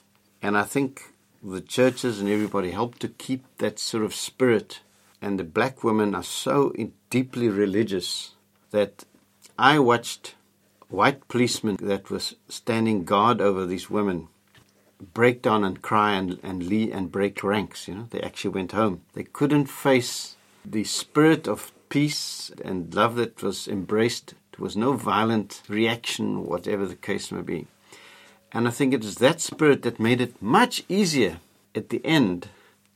And 0.43 0.57
I 0.57 0.63
think 0.63 1.13
the 1.43 1.61
churches 1.61 2.21
and 2.21 2.29
everybody 2.29 2.71
helped 2.71 3.01
to 3.01 3.09
keep 3.09 3.45
that 3.59 3.79
sort 3.79 4.05
of 4.05 4.15
spirit. 4.15 4.81
And 5.21 5.39
the 5.39 5.45
black 5.45 5.83
women 5.83 6.15
are 6.15 6.23
so 6.23 6.75
deeply 7.11 7.49
religious 7.49 8.33
that 8.71 9.05
I 9.59 9.79
watched 9.79 10.35
white 10.89 11.27
policemen 11.29 11.77
that 11.81 12.11
was 12.11 12.37
standing 12.49 13.05
guard 13.05 13.41
over 13.41 13.67
these 13.67 13.91
women 13.91 14.29
break 15.15 15.43
down 15.43 15.65
and 15.65 15.83
cry 15.83 16.13
and, 16.15 16.39
and 16.43 16.67
leave 16.67 16.93
and 16.95 17.13
break 17.13 17.43
ranks. 17.43 17.89
You 17.89 17.95
know, 17.95 18.07
they 18.11 18.21
actually 18.21 18.51
went 18.51 18.73
home. 18.73 19.03
They 19.15 19.25
couldn't 19.25 19.67
face 19.67 20.37
the 20.65 20.85
spirit 20.85 21.47
of 21.47 21.73
peace 21.89 22.51
and 22.65 22.95
love 22.95 23.17
that 23.17 23.43
was 23.43 23.69
embraced 23.69 24.35
there 24.57 24.65
was 24.65 24.77
no 24.77 24.95
violent 24.95 25.63
reaction, 25.69 26.47
whatever 26.47 26.87
the 26.87 26.97
case 26.97 27.31
may 27.31 27.43
be. 27.43 27.67
And 28.53 28.67
I 28.67 28.71
think 28.71 28.95
it 28.95 29.05
is 29.05 29.17
that 29.17 29.41
spirit 29.41 29.83
that 29.83 30.01
made 30.01 30.21
it 30.21 30.41
much 30.41 30.83
easier 30.89 31.41
at 31.75 31.91
the 31.91 32.05
end 32.07 32.49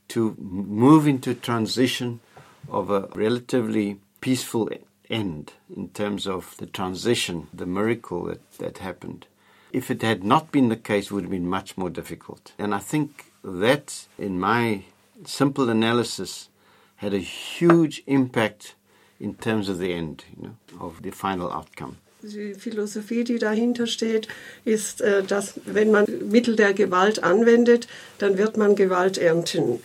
to 0.07 0.35
move 0.39 1.07
into 1.07 1.35
transition 1.35 2.19
of 2.67 2.89
a 2.89 3.09
relatively 3.13 3.99
peaceful 4.21 4.69
end 5.07 5.53
in 5.75 5.89
terms 5.89 6.25
of 6.25 6.57
the 6.57 6.65
transition, 6.65 7.47
the 7.53 7.67
miracle 7.67 8.23
that, 8.25 8.51
that 8.53 8.79
happened. 8.79 9.27
If 9.71 9.91
it 9.91 10.01
had 10.01 10.23
not 10.23 10.51
been 10.51 10.69
the 10.69 10.75
case, 10.75 11.05
it 11.05 11.11
would 11.11 11.25
have 11.25 11.31
been 11.31 11.47
much 11.47 11.77
more 11.77 11.91
difficult. 11.91 12.53
And 12.57 12.73
I 12.73 12.79
think 12.79 13.31
that, 13.43 14.07
in 14.17 14.39
my 14.39 14.85
simple 15.25 15.69
analysis, 15.69 16.49
had 16.97 17.13
a 17.13 17.19
huge 17.19 18.01
impact 18.07 18.73
in 19.21 19.37
terms 19.37 19.69
of 19.69 19.77
the 19.77 19.93
end, 19.93 20.23
you 20.35 20.43
know, 20.43 20.85
of 20.85 21.01
the 21.03 21.11
final 21.11 21.51
outcome. 21.51 21.95
Die 22.23 22.53
Philosophie, 22.53 23.23
die 23.23 23.39
dahinter 23.39 23.87
steht, 23.87 24.27
ist, 24.65 25.01
äh, 25.01 25.23
dass 25.23 25.59
wenn 25.65 25.91
man 25.91 26.05
Mittel 26.29 26.55
der 26.55 26.73
Gewalt 26.73 27.23
anwendet, 27.23 27.87
dann 28.19 28.37
wird 28.37 28.57
man 28.57 28.75
Gewalt 28.75 29.17
ernten. 29.17 29.79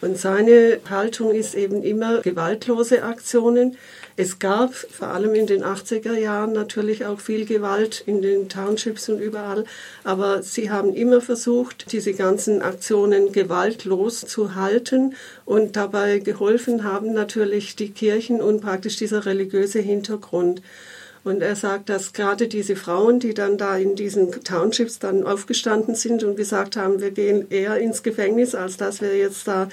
Und 0.00 0.16
seine 0.16 0.78
Haltung 0.88 1.32
ist 1.32 1.54
eben 1.54 1.82
immer 1.82 2.20
gewaltlose 2.20 3.02
Aktionen. 3.02 3.76
Es 4.16 4.38
gab 4.38 4.74
vor 4.74 5.08
allem 5.08 5.34
in 5.34 5.46
den 5.46 5.64
80er 5.64 6.14
Jahren 6.14 6.52
natürlich 6.52 7.04
auch 7.04 7.20
viel 7.20 7.46
Gewalt 7.46 8.02
in 8.06 8.22
den 8.22 8.48
Townships 8.48 9.08
und 9.08 9.20
überall, 9.20 9.64
aber 10.02 10.42
sie 10.42 10.70
haben 10.70 10.94
immer 10.94 11.20
versucht, 11.20 11.92
diese 11.92 12.14
ganzen 12.14 12.62
Aktionen 12.62 13.32
gewaltlos 13.32 14.20
zu 14.20 14.54
halten 14.54 15.14
und 15.44 15.76
dabei 15.76 16.18
geholfen 16.18 16.84
haben 16.84 17.12
natürlich 17.12 17.76
die 17.76 17.90
Kirchen 17.90 18.40
und 18.40 18.60
praktisch 18.60 18.96
dieser 18.96 19.24
religiöse 19.24 19.80
Hintergrund. 19.80 20.62
Und 21.28 21.42
er 21.42 21.56
sagt, 21.56 21.90
dass 21.90 22.14
gerade 22.14 22.48
diese 22.48 22.74
Frauen, 22.74 23.20
die 23.20 23.34
dann 23.34 23.58
da 23.58 23.76
in 23.76 23.96
diesen 23.96 24.32
Townships 24.32 24.98
dann 24.98 25.24
aufgestanden 25.24 25.94
sind 25.94 26.24
und 26.24 26.36
gesagt 26.36 26.74
haben, 26.74 27.02
wir 27.02 27.10
gehen 27.10 27.50
eher 27.50 27.76
ins 27.76 28.02
Gefängnis, 28.02 28.54
als 28.54 28.78
dass 28.78 29.02
wir 29.02 29.14
jetzt 29.14 29.46
da 29.46 29.68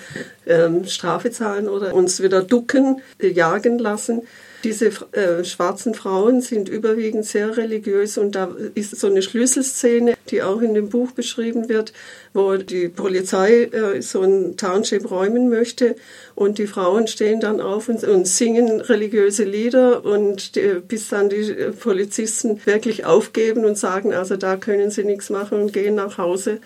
ähm, 0.46 0.84
Strafe 0.84 1.32
zahlen 1.32 1.70
oder 1.70 1.94
uns 1.94 2.22
wieder 2.22 2.44
ducken, 2.44 3.02
jagen 3.22 3.80
lassen, 3.80 4.24
diese 4.66 4.88
äh, 5.12 5.44
schwarzen 5.44 5.94
Frauen 5.94 6.42
sind 6.42 6.70
überwiegend 6.70 7.24
sehr 7.24 7.56
religiös 7.56 8.18
und 8.18 8.34
da 8.34 8.50
ist 8.74 9.00
so 9.00 9.06
eine 9.06 9.22
Schlüsselszene, 9.22 10.16
die 10.32 10.42
auch 10.42 10.60
in 10.60 10.74
dem 10.74 10.90
Buch 10.90 11.12
beschrieben 11.12 11.70
wird, 11.70 11.94
wo 12.34 12.58
die 12.58 12.88
Polizei 12.88 13.66
äh, 13.66 14.02
so 14.02 14.24
ein 14.24 14.58
Township 14.58 15.12
räumen 15.12 15.50
möchte 15.50 15.96
und 16.34 16.58
die 16.58 16.66
Frauen 16.66 17.06
stehen 17.06 17.40
dann 17.40 17.62
auf 17.62 17.90
und, 17.90 18.04
und 18.04 18.28
singen 18.28 18.82
religiöse 18.82 19.44
Lieder 19.44 20.04
und 20.04 20.56
die, 20.56 20.82
bis 20.86 21.10
dann 21.10 21.30
die 21.30 21.54
Polizisten 21.80 22.60
wirklich 22.66 23.06
aufgeben 23.06 23.66
und 23.66 23.78
sagen, 23.78 24.16
also 24.16 24.36
da 24.36 24.58
können 24.58 24.90
sie 24.90 25.04
nichts 25.04 25.30
machen 25.30 25.62
und 25.62 25.74
gehen 25.74 25.94
nach 25.94 26.18
Hause 26.18 26.60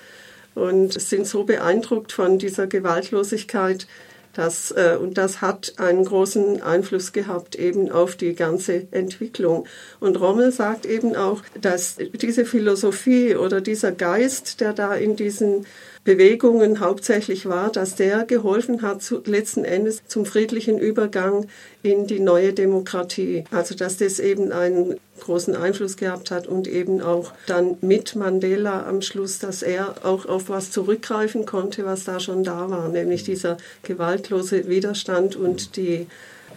und 0.55 0.93
sind 0.93 1.27
so 1.27 1.43
beeindruckt 1.43 2.13
von 2.13 2.39
dieser 2.39 2.65
Gewaltlosigkeit, 2.65 3.87
das, 4.33 4.71
äh, 4.71 4.97
und 4.99 5.17
das 5.17 5.41
hat 5.41 5.73
einen 5.77 6.05
großen 6.05 6.61
Einfluss 6.61 7.11
gehabt 7.13 7.55
eben 7.55 7.91
auf 7.91 8.15
die 8.15 8.35
ganze 8.35 8.87
Entwicklung. 8.91 9.65
Und 9.99 10.19
Rommel 10.19 10.51
sagt 10.51 10.85
eben 10.85 11.15
auch, 11.15 11.41
dass 11.59 11.97
diese 12.21 12.45
Philosophie 12.45 13.35
oder 13.35 13.61
dieser 13.61 13.91
Geist, 13.91 14.61
der 14.61 14.73
da 14.73 14.93
in 14.95 15.15
diesen 15.15 15.65
Bewegungen 16.09 16.79
hauptsächlich 16.79 17.45
war, 17.45 17.71
dass 17.71 17.93
der 17.93 18.25
geholfen 18.25 18.81
hat, 18.81 19.03
zu, 19.03 19.21
letzten 19.25 19.63
Endes 19.63 20.01
zum 20.07 20.25
friedlichen 20.25 20.79
Übergang 20.79 21.45
in 21.83 22.07
die 22.07 22.19
neue 22.19 22.51
Demokratie. 22.51 23.43
Also 23.51 23.75
dass 23.75 23.97
das 23.97 24.19
eben 24.19 24.51
einen 24.51 24.95
großen 25.19 25.55
Einfluss 25.55 25.97
gehabt 25.97 26.31
hat 26.31 26.47
und 26.47 26.67
eben 26.67 26.99
auch 27.01 27.31
dann 27.45 27.77
mit 27.81 28.15
Mandela 28.15 28.87
am 28.87 29.03
Schluss, 29.03 29.37
dass 29.37 29.61
er 29.61 30.03
auch 30.03 30.25
auf 30.25 30.49
was 30.49 30.71
zurückgreifen 30.71 31.45
konnte, 31.45 31.85
was 31.85 32.05
da 32.05 32.19
schon 32.19 32.43
da 32.43 32.71
war, 32.71 32.89
nämlich 32.89 33.23
dieser 33.23 33.57
gewaltlose 33.83 34.67
Widerstand 34.67 35.35
und 35.35 35.77
die 35.77 36.07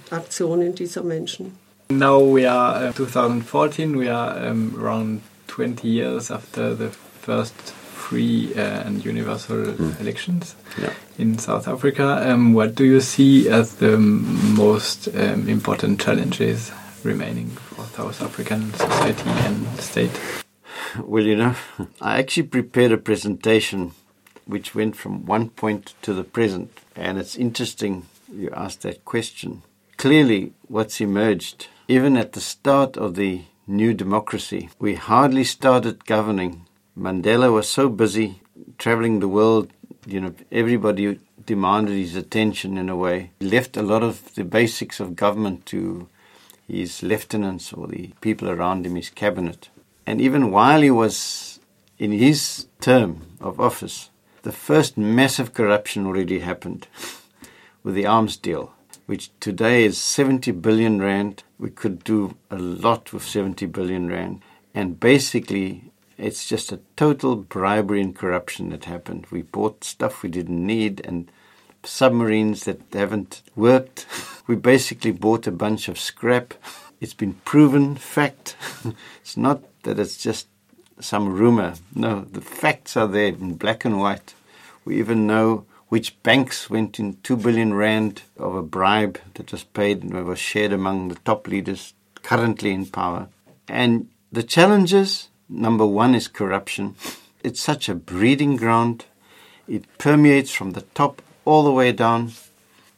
Aktionen 0.09 0.75
dieser 0.75 1.03
Menschen. 1.03 1.53
Now 1.91 2.23
we 2.23 2.51
are 2.51 2.89
uh, 2.89 2.93
2014, 2.95 4.01
we 4.01 4.11
are 4.11 4.35
around 4.81 5.21
20 5.49 5.85
years 5.85 6.31
after 6.31 6.75
the 6.75 6.89
first 7.21 7.75
free 8.13 8.53
uh, 8.55 8.87
and 8.87 9.03
universal 9.03 9.57
mm. 9.57 9.99
elections 9.99 10.55
yeah. 10.79 10.93
in 11.17 11.39
South 11.39 11.67
Africa. 11.67 12.31
Um, 12.31 12.53
what 12.53 12.75
do 12.75 12.85
you 12.85 13.01
see 13.01 13.49
as 13.49 13.77
the 13.77 13.97
most 13.97 15.09
um, 15.09 15.49
important 15.49 15.99
challenges 15.99 16.71
remaining 17.05 17.49
for 17.49 17.87
South 17.87 18.21
African 18.21 18.71
society 18.75 19.31
and 19.31 19.67
state? 19.81 20.21
Well, 21.03 21.25
you 21.25 21.37
know, 21.37 21.55
I 22.03 22.19
actually 22.19 22.49
prepared 22.49 22.93
a 22.93 22.99
presentation 22.99 23.93
which 24.45 24.75
went 24.75 24.95
from 24.95 25.25
one 25.25 25.49
point 25.49 25.95
to 26.03 26.13
the 26.13 26.25
present, 26.25 26.69
and 26.95 27.17
it's 27.17 27.37
interesting 27.37 28.05
you 28.31 28.51
asked 28.53 28.83
that 28.83 29.07
question. 29.07 29.63
Clearly, 29.97 30.53
what's 30.69 31.01
emerged, 31.01 31.69
even 31.89 32.19
at 32.19 32.33
the 32.33 32.43
start 32.43 32.99
of 32.99 33.15
the 33.15 33.45
new 33.67 33.95
democracy, 33.95 34.69
we 34.79 34.97
hardly 34.97 35.45
started 35.45 36.05
governing 36.05 36.67
Mandela 36.97 37.51
was 37.51 37.69
so 37.69 37.89
busy 37.89 38.43
traveling 38.77 39.21
the 39.21 39.29
world, 39.29 39.71
you 40.07 40.21
know, 40.21 40.35
everybody 40.51 41.19
demanded 41.47 41.97
his 41.97 42.17
attention 42.17 42.77
in 42.77 42.89
a 42.89 42.97
way. 42.97 43.31
He 43.41 43.49
left 43.49 43.77
a 43.77 43.83
lot 43.83 44.03
of 44.03 44.35
the 44.35 44.45
basics 44.45 45.01
of 45.01 45.17
government 45.17 45.65
to 45.67 46.09
his 46.69 47.03
lieutenants 47.03 47.73
or 47.73 47.87
the 47.87 48.11
people 48.21 48.51
around 48.51 48.85
him, 48.85 48.97
his 48.97 49.09
cabinet. 49.09 49.71
And 50.07 50.21
even 50.21 50.51
while 50.51 50.83
he 50.83 50.91
was 50.91 51.61
in 51.99 52.13
his 52.13 52.67
term 52.81 53.23
of 53.41 53.59
office, 53.61 54.11
the 54.43 54.53
first 54.53 54.99
massive 54.99 55.55
corruption 55.55 56.07
already 56.07 56.41
happened 56.41 56.89
with 57.83 57.95
the 57.95 58.07
arms 58.07 58.37
deal, 58.37 58.75
which 59.07 59.31
today 59.41 59.85
is 59.85 59.99
70 59.99 60.51
billion 60.53 61.01
rand. 61.01 61.45
We 61.59 61.71
could 61.71 62.05
do 62.05 62.37
a 62.51 62.59
lot 62.59 63.13
with 63.13 63.25
70 63.25 63.67
billion 63.67 64.09
rand. 64.09 64.43
And 64.75 64.99
basically, 64.99 65.92
it's 66.19 66.47
just 66.47 66.73
a 66.73 66.81
total 66.97 67.37
bribery 67.37 68.01
and 68.01 68.15
corruption 68.15 68.71
that 68.71 68.85
happened. 68.85 69.27
We 69.31 69.43
bought 69.43 69.85
stuff 69.85 70.23
we 70.23 70.29
didn't 70.29 70.67
need 70.67 71.01
and 71.05 71.31
submarines 71.85 72.65
that 72.65 72.81
haven't 72.93 73.43
worked. 73.57 74.07
We 74.49 74.57
basically 74.57 75.13
bought 75.13 75.47
a 75.47 75.53
bunch 75.53 75.89
of 75.89 76.01
scrap 76.01 76.55
It's 77.01 77.15
been 77.15 77.35
proven 77.45 77.95
fact. 77.95 78.57
it's 79.21 79.37
not 79.37 79.63
that 79.85 80.01
it's 80.01 80.17
just 80.17 80.49
some 81.01 81.33
rumor. 81.33 81.75
No, 81.95 82.23
the 82.23 82.41
facts 82.41 82.97
are 82.97 83.07
there 83.07 83.29
in 83.29 83.55
black 83.55 83.85
and 83.85 84.01
white. 84.01 84.35
We 84.85 84.99
even 84.99 85.27
know 85.27 85.65
which 85.89 86.21
banks 86.23 86.71
went 86.71 86.99
in 86.99 87.19
2 87.23 87.37
billion 87.37 87.75
rand 87.75 88.23
of 88.37 88.55
a 88.55 88.63
bribe 88.63 89.19
that 89.35 89.53
was 89.53 89.63
paid 89.63 90.03
and 90.03 90.13
was 90.27 90.39
shared 90.39 90.73
among 90.73 91.09
the 91.09 91.17
top 91.17 91.47
leaders 91.47 91.95
currently 92.23 92.73
in 92.73 92.87
power. 92.87 93.29
And 93.69 94.09
the 94.31 94.43
challenges 94.43 95.29
number 95.53 95.87
one 95.87 96.15
is 96.15 96.29
corruption. 96.29 96.97
It's 97.43 97.61
such 97.61 97.89
a 97.89 97.95
breeding 97.95 98.57
ground, 98.57 99.05
it 99.69 99.85
permeates 99.99 100.53
from 100.53 100.73
the 100.73 100.83
top 100.95 101.23
all 101.45 101.65
the 101.65 101.73
way 101.73 101.93
down, 101.93 102.33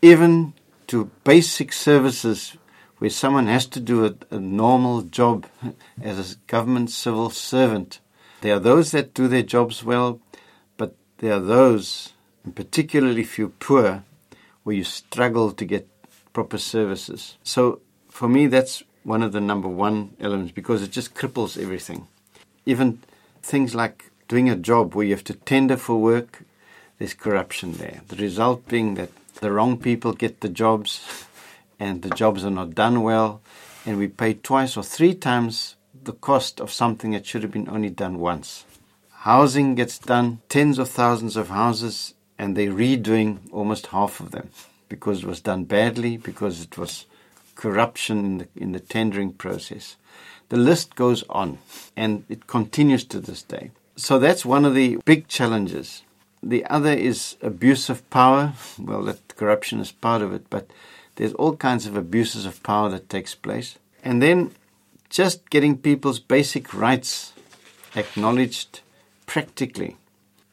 even 0.02 0.52
to 0.86 1.10
basic 1.24 1.72
services 1.72 2.56
where 2.98 3.10
someone 3.10 3.46
has 3.46 3.66
to 3.66 3.80
do 3.80 4.06
a, 4.06 4.14
a 4.30 4.38
normal 4.38 5.02
job 5.02 5.46
as 6.02 6.32
a 6.32 6.36
government 6.46 6.90
civil 6.90 7.30
servant. 7.30 8.00
There 8.40 8.54
are 8.56 8.60
those 8.60 8.90
that 8.92 9.14
do 9.14 9.28
their 9.28 9.42
jobs 9.42 9.82
well, 9.82 10.20
but 10.76 10.94
there 11.18 11.34
are 11.34 11.40
those 11.40 12.14
and 12.44 12.54
particularly 12.54 13.22
if 13.22 13.38
you're 13.38 13.48
poor, 13.48 14.04
where 14.62 14.76
you 14.76 14.84
struggle 14.84 15.50
to 15.52 15.64
get 15.64 15.88
proper 16.32 16.58
services. 16.58 17.36
So 17.42 17.80
for 18.08 18.28
me, 18.28 18.46
that's 18.46 18.82
one 19.02 19.22
of 19.22 19.32
the 19.32 19.40
number 19.40 19.68
one 19.68 20.14
elements 20.20 20.52
because 20.52 20.82
it 20.82 20.90
just 20.90 21.14
cripples 21.14 21.60
everything. 21.60 22.06
Even 22.66 23.00
things 23.42 23.74
like 23.74 24.10
doing 24.28 24.48
a 24.48 24.56
job 24.56 24.94
where 24.94 25.06
you 25.06 25.14
have 25.14 25.24
to 25.24 25.34
tender 25.34 25.76
for 25.76 26.00
work, 26.00 26.42
there's 26.98 27.14
corruption 27.14 27.74
there. 27.74 28.00
The 28.08 28.16
result 28.16 28.68
being 28.68 28.94
that 28.94 29.10
the 29.40 29.52
wrong 29.52 29.78
people 29.78 30.12
get 30.12 30.40
the 30.40 30.48
jobs 30.48 31.26
and 31.78 32.02
the 32.02 32.10
jobs 32.10 32.44
are 32.44 32.50
not 32.50 32.74
done 32.74 33.02
well, 33.02 33.40
and 33.84 33.98
we 33.98 34.08
pay 34.08 34.34
twice 34.34 34.76
or 34.76 34.82
three 34.82 35.14
times 35.14 35.76
the 36.04 36.12
cost 36.12 36.60
of 36.60 36.72
something 36.72 37.12
that 37.12 37.26
should 37.26 37.42
have 37.42 37.52
been 37.52 37.68
only 37.68 37.90
done 37.90 38.18
once. 38.18 38.64
Housing 39.10 39.74
gets 39.74 39.98
done, 39.98 40.40
tens 40.48 40.78
of 40.78 40.88
thousands 40.88 41.36
of 41.36 41.48
houses 41.48 42.14
and 42.38 42.56
they're 42.56 42.72
redoing 42.72 43.38
almost 43.52 43.88
half 43.88 44.20
of 44.20 44.30
them 44.30 44.50
because 44.88 45.22
it 45.22 45.26
was 45.26 45.40
done 45.40 45.64
badly, 45.64 46.16
because 46.16 46.62
it 46.62 46.76
was 46.76 47.06
corruption 47.54 48.24
in 48.24 48.38
the, 48.38 48.48
in 48.56 48.72
the 48.72 48.80
tendering 48.80 49.32
process. 49.32 49.96
The 50.48 50.56
list 50.56 50.94
goes 50.94 51.24
on, 51.28 51.58
and 51.96 52.24
it 52.28 52.46
continues 52.46 53.04
to 53.06 53.20
this 53.20 53.42
day. 53.42 53.70
So 53.96 54.18
that's 54.18 54.44
one 54.44 54.64
of 54.64 54.74
the 54.74 54.98
big 55.04 55.28
challenges. 55.28 56.02
The 56.42 56.64
other 56.66 56.92
is 56.92 57.36
abuse 57.42 57.88
of 57.88 58.08
power. 58.10 58.52
Well, 58.78 59.02
that 59.04 59.36
corruption 59.36 59.80
is 59.80 59.92
part 59.92 60.22
of 60.22 60.32
it, 60.32 60.50
but 60.50 60.68
there's 61.16 61.32
all 61.34 61.56
kinds 61.56 61.86
of 61.86 61.96
abuses 61.96 62.44
of 62.44 62.62
power 62.62 62.88
that 62.90 63.08
takes 63.08 63.34
place. 63.34 63.78
And 64.02 64.22
then 64.22 64.52
just 65.08 65.48
getting 65.48 65.78
people's 65.78 66.18
basic 66.18 66.74
rights 66.74 67.32
acknowledged 67.94 68.80
practically 69.26 69.96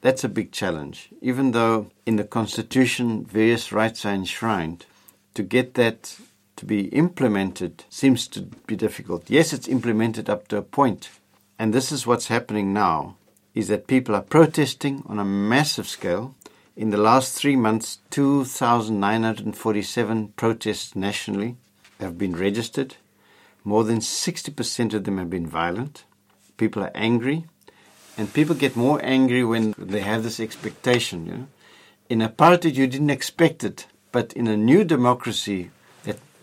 that's 0.02 0.24
a 0.24 0.30
big 0.30 0.52
challenge. 0.52 1.10
Even 1.22 1.52
though 1.52 1.92
in 2.06 2.16
the 2.16 2.24
Constitution 2.24 3.24
various 3.24 3.72
rights 3.72 4.04
are 4.04 4.14
enshrined, 4.14 4.86
to 5.36 5.44
get 5.44 5.76
that 5.76 6.18
to 6.62 6.66
be 6.68 6.88
implemented 6.90 7.86
seems 7.90 8.28
to 8.28 8.44
be 8.68 8.76
difficult. 8.76 9.28
Yes, 9.28 9.52
it's 9.52 9.68
implemented 9.68 10.30
up 10.30 10.48
to 10.50 10.58
a 10.58 10.62
point. 10.62 11.10
And 11.58 11.74
this 11.74 11.92
is 11.92 12.06
what's 12.06 12.28
happening 12.28 12.72
now 12.72 13.16
is 13.56 13.68
that 13.68 13.88
people 13.88 14.16
are 14.16 14.22
protesting 14.22 15.02
on 15.08 15.18
a 15.18 15.26
massive 15.26 15.88
scale. 15.88 16.36
In 16.76 16.92
the 16.92 16.98
last 16.98 17.34
three 17.34 17.56
months, 17.56 17.98
2,947 18.12 20.34
protests 20.36 20.96
nationally 20.96 21.58
have 22.00 22.20
been 22.20 22.36
registered. 22.36 22.98
More 23.64 23.84
than 23.84 23.98
60% 23.98 24.94
of 24.94 25.04
them 25.04 25.18
have 25.18 25.32
been 25.32 25.48
violent. 25.48 26.04
People 26.58 26.84
are 26.84 26.92
angry. 26.94 27.46
And 28.20 28.32
people 28.32 28.54
get 28.54 28.76
more 28.76 29.04
angry 29.04 29.44
when 29.44 29.74
they 29.80 30.02
have 30.02 30.22
this 30.22 30.40
expectation. 30.40 31.26
You 31.26 31.34
know? 31.34 31.48
In 32.08 32.20
apartheid, 32.20 32.76
you 32.76 32.86
didn't 32.86 33.10
expect 33.10 33.64
it, 33.64 33.88
but 34.12 34.32
in 34.34 34.46
a 34.46 34.56
new 34.56 34.84
democracy 34.84 35.72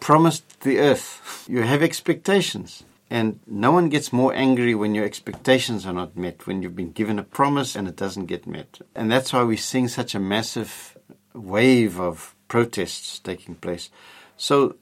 promised 0.00 0.61
the 0.61 0.78
earth, 0.78 1.44
you 1.48 1.62
have 1.62 1.82
expectations. 1.82 2.84
And 3.11 3.40
no 3.46 3.72
one 3.72 3.88
gets 3.88 4.12
more 4.12 4.34
angry 4.34 4.74
when 4.74 4.94
your 4.94 5.06
expectations 5.06 5.87
are 5.87 5.94
not 5.94 6.16
met, 6.16 6.46
when 6.46 6.61
you've 6.61 6.76
been 6.76 6.92
given 6.92 7.18
a 7.18 7.22
promise 7.22 7.74
and 7.74 7.88
it 7.88 7.96
doesn't 7.96 8.26
get 8.26 8.46
met. 8.46 8.80
And 8.94 9.11
that's 9.11 9.32
why 9.32 9.42
we're 9.44 9.56
seeing 9.56 9.88
such 9.88 10.14
a 10.14 10.20
massive 10.20 10.98
wave 11.32 11.98
of 11.98 12.34
protests 12.48 13.18
taking 13.18 13.54
place. 13.54 13.88
So 14.37 14.76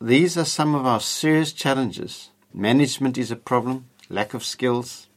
these 0.00 0.36
are 0.36 0.44
some 0.44 0.74
of 0.74 0.84
our 0.84 1.00
serious 1.00 1.52
challenges. 1.52 2.30
Management 2.52 3.16
is 3.16 3.30
a 3.30 3.36
problem, 3.36 3.86
lack 4.10 4.34
of 4.34 4.44
skills, 4.44 5.08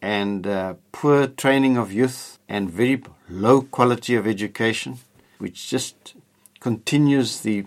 and 0.00 0.46
uh, 0.46 0.74
poor 0.92 1.26
training 1.26 1.76
of 1.76 1.92
youth 1.92 2.38
and 2.48 2.70
very 2.70 3.02
low 3.28 3.62
quality 3.62 4.14
of 4.14 4.26
education, 4.26 4.98
which 5.38 5.68
just 5.68 6.14
continues 6.60 7.40
the 7.40 7.64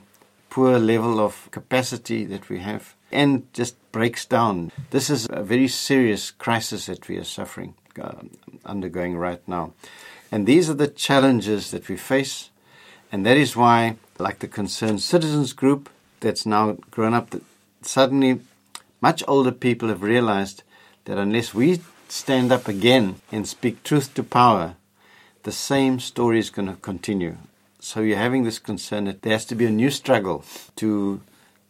poor 0.52 0.78
level 0.78 1.20
of 1.20 1.50
capacity 1.50 2.26
that 2.26 2.50
we 2.50 2.60
have 2.60 2.94
and 3.12 3.52
just 3.54 3.76
breaks 3.92 4.26
down. 4.26 4.72
This 4.92 5.10
is 5.10 5.28
a 5.32 5.42
very 5.42 5.68
serious 5.68 6.30
crisis 6.30 6.86
that 6.86 7.08
we 7.08 7.18
are 7.18 7.24
suffering, 7.24 7.74
uh, 8.00 8.22
undergoing 8.66 9.18
right 9.18 9.42
now. 9.48 9.74
And 10.32 10.46
these 10.46 10.70
are 10.70 10.76
the 10.76 10.88
challenges 10.88 11.72
that 11.72 11.90
we 11.90 11.98
face, 11.98 12.50
and 13.12 13.26
that 13.26 13.38
is 13.38 13.56
why, 13.56 13.96
like 14.20 14.40
the 14.40 14.48
Concerned 14.48 15.02
Citizens 15.02 15.54
Group 15.54 15.90
that's 16.20 16.46
now 16.46 16.78
grown 16.92 17.14
up, 17.14 17.34
suddenly 17.82 18.42
much 19.02 19.24
older 19.28 19.52
people 19.52 19.90
have 19.90 20.04
realized 20.04 20.64
that 21.06 21.18
unless 21.18 21.54
we 21.54 21.82
stand 22.08 22.52
up 22.52 22.68
again 22.68 23.16
and 23.32 23.48
speak 23.48 23.84
truth 23.84 24.14
to 24.14 24.24
power, 24.24 24.76
the 25.44 25.52
same 25.52 26.00
story 26.00 26.40
is 26.40 26.50
going 26.50 26.68
to 26.68 26.76
continue. 26.76 27.38
So 27.84 28.02
you're 28.02 28.20
having 28.20 28.44
this 28.44 28.60
concern 28.60 29.06
that 29.06 29.24
there 29.24 29.34
has 29.34 29.46
to 29.46 29.56
be 29.56 29.66
a 29.66 29.72
new 29.72 29.90
struggle 29.90 30.44
to 30.76 31.20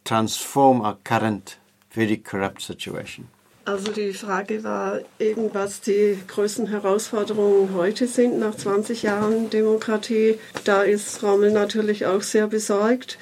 transform 0.04 0.82
our 0.82 0.98
current 1.04 1.56
very 1.90 2.18
corrupt 2.18 2.60
situation. 2.60 3.28
Also 3.64 3.92
die 3.92 4.12
Frage 4.12 4.62
war 4.62 5.00
eben, 5.18 5.54
was 5.54 5.80
die 5.80 6.18
größten 6.26 6.66
Herausforderungen 6.66 7.74
heute 7.74 8.06
sind 8.06 8.38
nach 8.38 8.54
20 8.54 9.02
Jahren 9.02 9.48
Demokratie. 9.48 10.38
Da 10.64 10.82
ist 10.82 11.22
Rommel 11.22 11.50
natürlich 11.50 12.04
auch 12.04 12.22
sehr 12.22 12.46
besorgt 12.48 13.16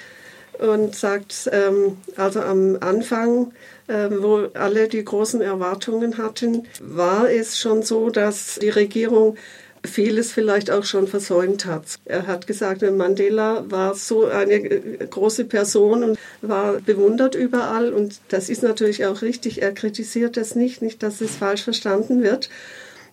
und 0.59 0.97
sagt, 0.97 1.49
ähm, 1.53 1.99
also 2.17 2.41
am 2.41 2.77
Anfang 2.81 3.53
ähm, 3.91 4.23
wo 4.23 4.47
alle 4.55 4.87
die 4.87 5.05
großen 5.05 5.41
Erwartungen 5.41 6.17
hatten, 6.17 6.69
war 6.81 7.29
es 7.29 7.59
schon 7.59 7.83
so, 7.83 8.09
dass 8.09 8.61
die 8.63 8.69
Regierung 8.69 9.37
vieles 9.85 10.33
vielleicht 10.33 10.71
auch 10.71 10.85
schon 10.85 11.07
versäumt 11.07 11.65
hat. 11.65 11.99
Er 12.05 12.27
hat 12.27 12.47
gesagt, 12.47 12.83
Mandela 12.83 13.65
war 13.69 13.95
so 13.95 14.27
eine 14.27 14.55
äh, 14.55 15.07
große 15.09 15.45
Person 15.45 16.05
und 16.05 16.19
war 16.43 16.75
bewundert 16.81 17.35
überall 17.35 17.93
und 17.93 18.21
das 18.29 18.49
ist 18.49 18.63
natürlich 18.63 19.07
auch 19.07 19.23
richtig. 19.23 19.63
Er 19.63 19.73
kritisiert 19.73 20.37
das 20.37 20.55
nicht, 20.55 20.83
nicht, 20.83 21.03
dass 21.03 21.21
es 21.21 21.37
falsch 21.37 21.63
verstanden 21.63 22.23
wird. 22.23 22.51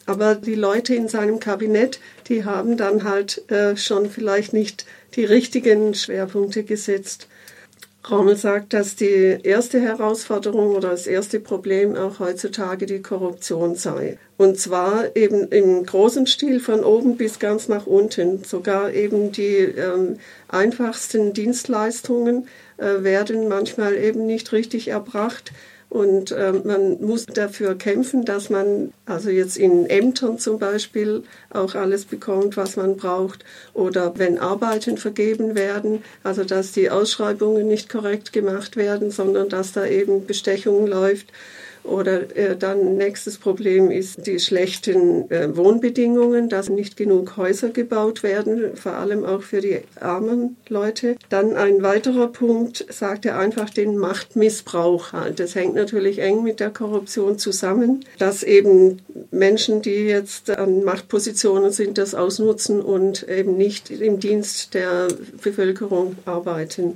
Aber 0.05 0.35
die 0.35 0.55
Leute 0.55 0.95
in 0.95 1.09
seinem 1.09 1.39
Kabinett, 1.39 1.99
die 2.29 2.45
haben 2.45 2.77
dann 2.77 3.03
halt 3.03 3.49
äh, 3.51 3.75
schon 3.75 4.09
vielleicht 4.09 4.53
nicht 4.53 4.85
die 5.15 5.25
richtigen 5.25 5.93
Schwerpunkte 5.93 6.63
gesetzt. 6.63 7.27
Rommel 8.09 8.35
sagt, 8.35 8.73
dass 8.73 8.95
die 8.95 9.39
erste 9.43 9.79
Herausforderung 9.79 10.75
oder 10.75 10.89
das 10.89 11.07
erste 11.07 11.39
Problem 11.39 11.95
auch 11.95 12.19
heutzutage 12.19 12.85
die 12.85 13.01
Korruption 13.01 13.75
sei. 13.75 14.17
Und 14.37 14.59
zwar 14.59 15.15
eben 15.15 15.47
im 15.49 15.85
großen 15.85 16.27
Stil 16.27 16.59
von 16.59 16.83
oben 16.83 17.17
bis 17.17 17.39
ganz 17.39 17.67
nach 17.67 17.87
unten. 17.87 18.43
Sogar 18.43 18.93
eben 18.93 19.31
die 19.31 19.57
ähm, 19.57 20.17
einfachsten 20.47 21.33
Dienstleistungen 21.33 22.47
äh, 22.77 23.03
werden 23.03 23.47
manchmal 23.47 23.95
eben 23.95 24.25
nicht 24.25 24.51
richtig 24.51 24.89
erbracht. 24.89 25.51
Und 25.89 26.31
äh, 26.31 26.51
man 26.51 27.01
muss 27.01 27.25
dafür 27.25 27.75
kämpfen, 27.75 28.25
dass 28.25 28.49
man 28.49 28.91
also 29.05 29.29
jetzt 29.29 29.57
in 29.57 29.85
Ämtern 29.85 30.37
zum 30.37 30.59
Beispiel 30.59 31.23
auch 31.49 31.75
alles 31.75 32.03
bekommt, 32.03 32.57
was 32.57 32.75
man 32.75 32.97
braucht. 32.97 33.45
Oder 33.73 34.13
wenn 34.17 34.37
Arbeiten 34.37 34.97
vergeben 34.97 35.55
werden, 35.55 36.03
also 36.23 36.43
dass 36.43 36.73
die 36.73 36.89
Ausschreibungen 36.89 37.67
nicht 37.67 37.89
korrekt 37.89 38.33
gemacht 38.33 38.75
werden, 38.75 39.11
sondern 39.11 39.47
dass 39.47 39.71
da 39.71 39.85
eben 39.85 40.25
Bestechung 40.25 40.87
läuft. 40.87 41.27
Oder 41.87 42.35
äh, 42.35 42.55
dann 42.57 42.97
nächstes 42.97 43.37
Problem 43.37 43.89
ist 43.91 44.27
die 44.27 44.39
schlechten 44.39 45.29
äh, 45.31 45.55
Wohnbedingungen, 45.55 46.49
dass 46.49 46.69
nicht 46.69 46.97
genug 46.97 47.37
Häuser 47.37 47.69
gebaut 47.69 48.23
werden, 48.23 48.75
vor 48.75 48.93
allem 48.93 49.25
auch 49.25 49.41
für 49.41 49.61
die 49.61 49.79
armen 49.99 50.57
Leute. 50.67 51.15
Dann 51.29 51.55
ein 51.55 51.81
weiterer 51.81 52.27
Punkt, 52.27 52.85
sagt 52.89 53.25
er 53.25 53.39
einfach 53.39 53.69
den 53.69 53.97
Machtmissbrauch 53.97 55.13
halt. 55.13 55.39
Das 55.39 55.55
hängt 55.55 55.75
natürlich 55.75 56.19
eng 56.19 56.43
mit 56.43 56.59
der 56.59 56.69
Korruption 56.69 57.37
zusammen, 57.37 58.03
dass 58.19 58.43
eben 58.43 58.99
Menschen, 59.31 59.81
die 59.81 60.07
jetzt 60.07 60.49
an 60.49 60.83
Machtpositionen 60.83 61.71
sind, 61.71 61.97
das 61.97 62.15
ausnutzen 62.15 62.81
und 62.81 63.27
eben 63.29 63.57
nicht 63.57 63.89
im 63.89 64.19
Dienst 64.19 64.73
der 64.73 65.07
Bevölkerung 65.41 66.15
arbeiten. 66.25 66.95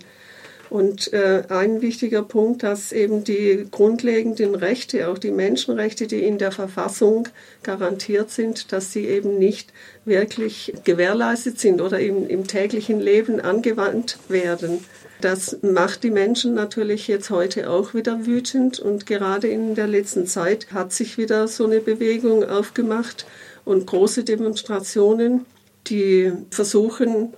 Und 0.71 1.11
äh, 1.11 1.43
ein 1.49 1.81
wichtiger 1.81 2.21
Punkt, 2.21 2.63
dass 2.63 2.93
eben 2.93 3.25
die 3.25 3.67
grundlegenden 3.69 4.55
Rechte, 4.55 5.09
auch 5.09 5.17
die 5.17 5.31
Menschenrechte, 5.31 6.07
die 6.07 6.23
in 6.23 6.37
der 6.37 6.53
Verfassung 6.53 7.27
garantiert 7.61 8.31
sind, 8.31 8.71
dass 8.71 8.93
sie 8.93 9.05
eben 9.05 9.37
nicht 9.37 9.73
wirklich 10.05 10.73
gewährleistet 10.85 11.59
sind 11.59 11.81
oder 11.81 11.99
im, 11.99 12.25
im 12.25 12.47
täglichen 12.47 13.01
Leben 13.01 13.41
angewandt 13.41 14.17
werden. 14.29 14.85
Das 15.19 15.57
macht 15.61 16.05
die 16.05 16.09
Menschen 16.09 16.53
natürlich 16.53 17.09
jetzt 17.09 17.31
heute 17.31 17.69
auch 17.69 17.93
wieder 17.93 18.25
wütend 18.25 18.79
und 18.79 19.05
gerade 19.05 19.49
in 19.49 19.75
der 19.75 19.87
letzten 19.87 20.25
Zeit 20.25 20.71
hat 20.71 20.93
sich 20.93 21.17
wieder 21.17 21.49
so 21.49 21.65
eine 21.65 21.81
Bewegung 21.81 22.45
aufgemacht 22.45 23.25
und 23.65 23.87
große 23.87 24.23
Demonstrationen, 24.23 25.45
die 25.87 26.31
versuchen, 26.49 27.33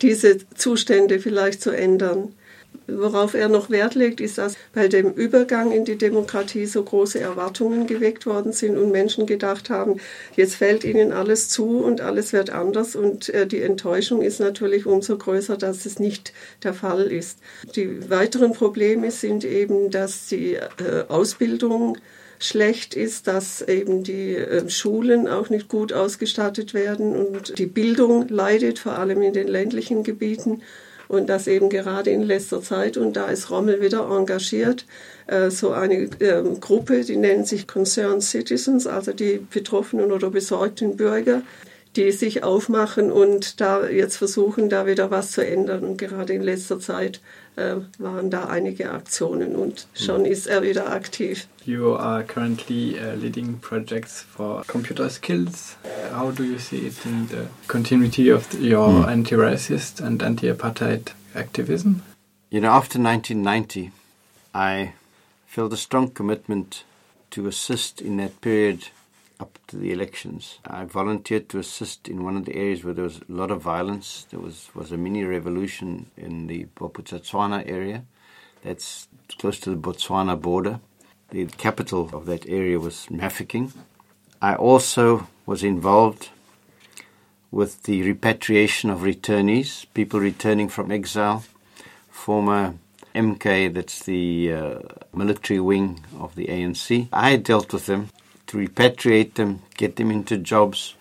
diese 0.00 0.38
Zustände 0.54 1.18
vielleicht 1.18 1.60
zu 1.60 1.70
ändern. 1.70 2.32
Worauf 2.86 3.32
er 3.34 3.48
noch 3.48 3.70
Wert 3.70 3.94
legt, 3.94 4.20
ist, 4.20 4.36
dass 4.36 4.56
bei 4.74 4.88
dem 4.88 5.12
Übergang 5.12 5.72
in 5.72 5.86
die 5.86 5.96
Demokratie 5.96 6.66
so 6.66 6.82
große 6.82 7.18
Erwartungen 7.18 7.86
geweckt 7.86 8.26
worden 8.26 8.52
sind 8.52 8.76
und 8.76 8.92
Menschen 8.92 9.26
gedacht 9.26 9.70
haben, 9.70 10.00
jetzt 10.36 10.56
fällt 10.56 10.84
ihnen 10.84 11.12
alles 11.12 11.48
zu 11.48 11.78
und 11.78 12.02
alles 12.02 12.32
wird 12.34 12.50
anders. 12.50 12.94
Und 12.94 13.30
äh, 13.30 13.46
die 13.46 13.62
Enttäuschung 13.62 14.20
ist 14.20 14.38
natürlich 14.38 14.84
umso 14.84 15.16
größer, 15.16 15.56
dass 15.56 15.86
es 15.86 15.98
nicht 15.98 16.34
der 16.62 16.74
Fall 16.74 17.04
ist. 17.04 17.38
Die 17.74 18.10
weiteren 18.10 18.52
Probleme 18.52 19.10
sind 19.10 19.44
eben, 19.44 19.90
dass 19.90 20.26
die 20.26 20.54
äh, 20.54 21.04
Ausbildung 21.08 21.96
schlecht 22.38 22.94
ist, 22.94 23.26
dass 23.26 23.62
eben 23.62 24.02
die 24.02 24.36
äh, 24.36 24.68
Schulen 24.68 25.28
auch 25.28 25.48
nicht 25.48 25.68
gut 25.68 25.92
ausgestattet 25.92 26.74
werden 26.74 27.16
und 27.16 27.58
die 27.58 27.66
Bildung 27.66 28.28
leidet, 28.28 28.78
vor 28.78 28.98
allem 28.98 29.22
in 29.22 29.32
den 29.32 29.48
ländlichen 29.48 30.02
Gebieten. 30.04 30.62
Und 31.08 31.28
das 31.28 31.46
eben 31.46 31.68
gerade 31.68 32.10
in 32.10 32.22
letzter 32.22 32.62
Zeit, 32.62 32.96
und 32.96 33.14
da 33.14 33.26
ist 33.26 33.50
Rommel 33.50 33.80
wieder 33.80 34.08
engagiert, 34.10 34.86
äh, 35.26 35.50
so 35.50 35.72
eine 35.72 36.08
ähm, 36.20 36.60
Gruppe, 36.60 37.02
die 37.02 37.16
nennt 37.16 37.46
sich 37.46 37.66
Concerned 37.66 38.22
Citizens, 38.22 38.86
also 38.86 39.12
die 39.12 39.44
betroffenen 39.50 40.12
oder 40.12 40.30
besorgten 40.30 40.96
Bürger, 40.96 41.42
die 41.96 42.10
sich 42.10 42.42
aufmachen 42.42 43.12
und 43.12 43.60
da 43.60 43.86
jetzt 43.86 44.16
versuchen, 44.16 44.68
da 44.68 44.86
wieder 44.86 45.10
was 45.10 45.32
zu 45.32 45.46
ändern. 45.46 45.84
Und 45.84 45.96
gerade 45.96 46.32
in 46.32 46.42
letzter 46.42 46.80
Zeit 46.80 47.20
äh, 47.56 47.76
waren 47.98 48.30
da 48.30 48.46
einige 48.46 48.90
Aktionen 48.90 49.56
und 49.56 49.86
schon 49.94 50.24
ist 50.24 50.46
er 50.46 50.62
wieder 50.62 50.90
aktiv. 50.90 51.46
You 51.64 51.94
are 51.96 52.24
currently 52.24 52.98
uh, 52.98 53.14
leading 53.14 53.58
projects 53.60 54.20
for 54.22 54.64
computer 54.66 55.08
skills. 55.08 55.76
How 56.12 56.30
do 56.30 56.44
you 56.44 56.58
see 56.58 56.86
it 56.86 57.04
in 57.04 57.28
the 57.28 57.46
continuity 57.68 58.30
of 58.30 58.48
the, 58.50 58.58
your 58.58 58.88
mm. 58.88 59.08
anti-racist 59.08 60.00
and 60.00 60.22
anti-apartheid 60.22 61.12
activism? 61.34 62.02
You 62.50 62.60
know, 62.60 62.70
after 62.70 62.98
1990, 63.00 63.90
I 64.54 64.92
felt 65.46 65.72
a 65.72 65.76
strong 65.76 66.10
commitment 66.10 66.84
to 67.30 67.46
assist 67.48 68.00
in 68.00 68.16
that 68.18 68.40
period 68.40 68.90
up 69.40 69.58
to 69.68 69.76
the 69.76 69.92
elections. 69.92 70.58
I 70.66 70.84
volunteered 70.84 71.48
to 71.50 71.58
assist 71.58 72.08
in 72.08 72.24
one 72.24 72.36
of 72.36 72.44
the 72.44 72.56
areas 72.56 72.84
where 72.84 72.94
there 72.94 73.04
was 73.04 73.18
a 73.28 73.32
lot 73.32 73.50
of 73.50 73.62
violence. 73.62 74.26
There 74.30 74.40
was, 74.40 74.70
was 74.74 74.92
a 74.92 74.96
mini 74.96 75.24
revolution 75.24 76.10
in 76.16 76.46
the 76.46 76.66
Bophuthatswana 76.76 77.68
area. 77.68 78.04
That's 78.62 79.08
close 79.38 79.58
to 79.60 79.70
the 79.70 79.76
Botswana 79.76 80.40
border. 80.40 80.80
The 81.30 81.46
capital 81.46 82.10
of 82.12 82.26
that 82.26 82.48
area 82.48 82.78
was 82.78 83.06
Mafeking. 83.10 83.72
I 84.40 84.54
also 84.54 85.26
was 85.46 85.62
involved 85.62 86.30
with 87.50 87.84
the 87.84 88.02
repatriation 88.02 88.90
of 88.90 89.00
returnees, 89.00 89.86
people 89.94 90.20
returning 90.20 90.68
from 90.68 90.90
exile, 90.90 91.44
former 92.10 92.74
MK, 93.14 93.72
that's 93.72 94.02
the 94.04 94.52
uh, 94.52 94.78
military 95.14 95.60
wing 95.60 96.04
of 96.18 96.34
the 96.34 96.46
ANC. 96.46 97.08
I 97.12 97.36
dealt 97.36 97.72
with 97.72 97.86
them 97.86 98.10
to 98.54 98.68
repatriate 98.68 99.34
them, 99.34 99.62
get 99.76 99.96
them 99.96 100.10
into 100.10 100.36
jobs. 100.36 100.94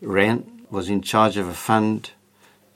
Ran 0.00 0.62
was 0.70 0.88
in 0.88 1.00
charge 1.00 1.36
of 1.36 1.48
a 1.48 1.54
fund 1.54 2.10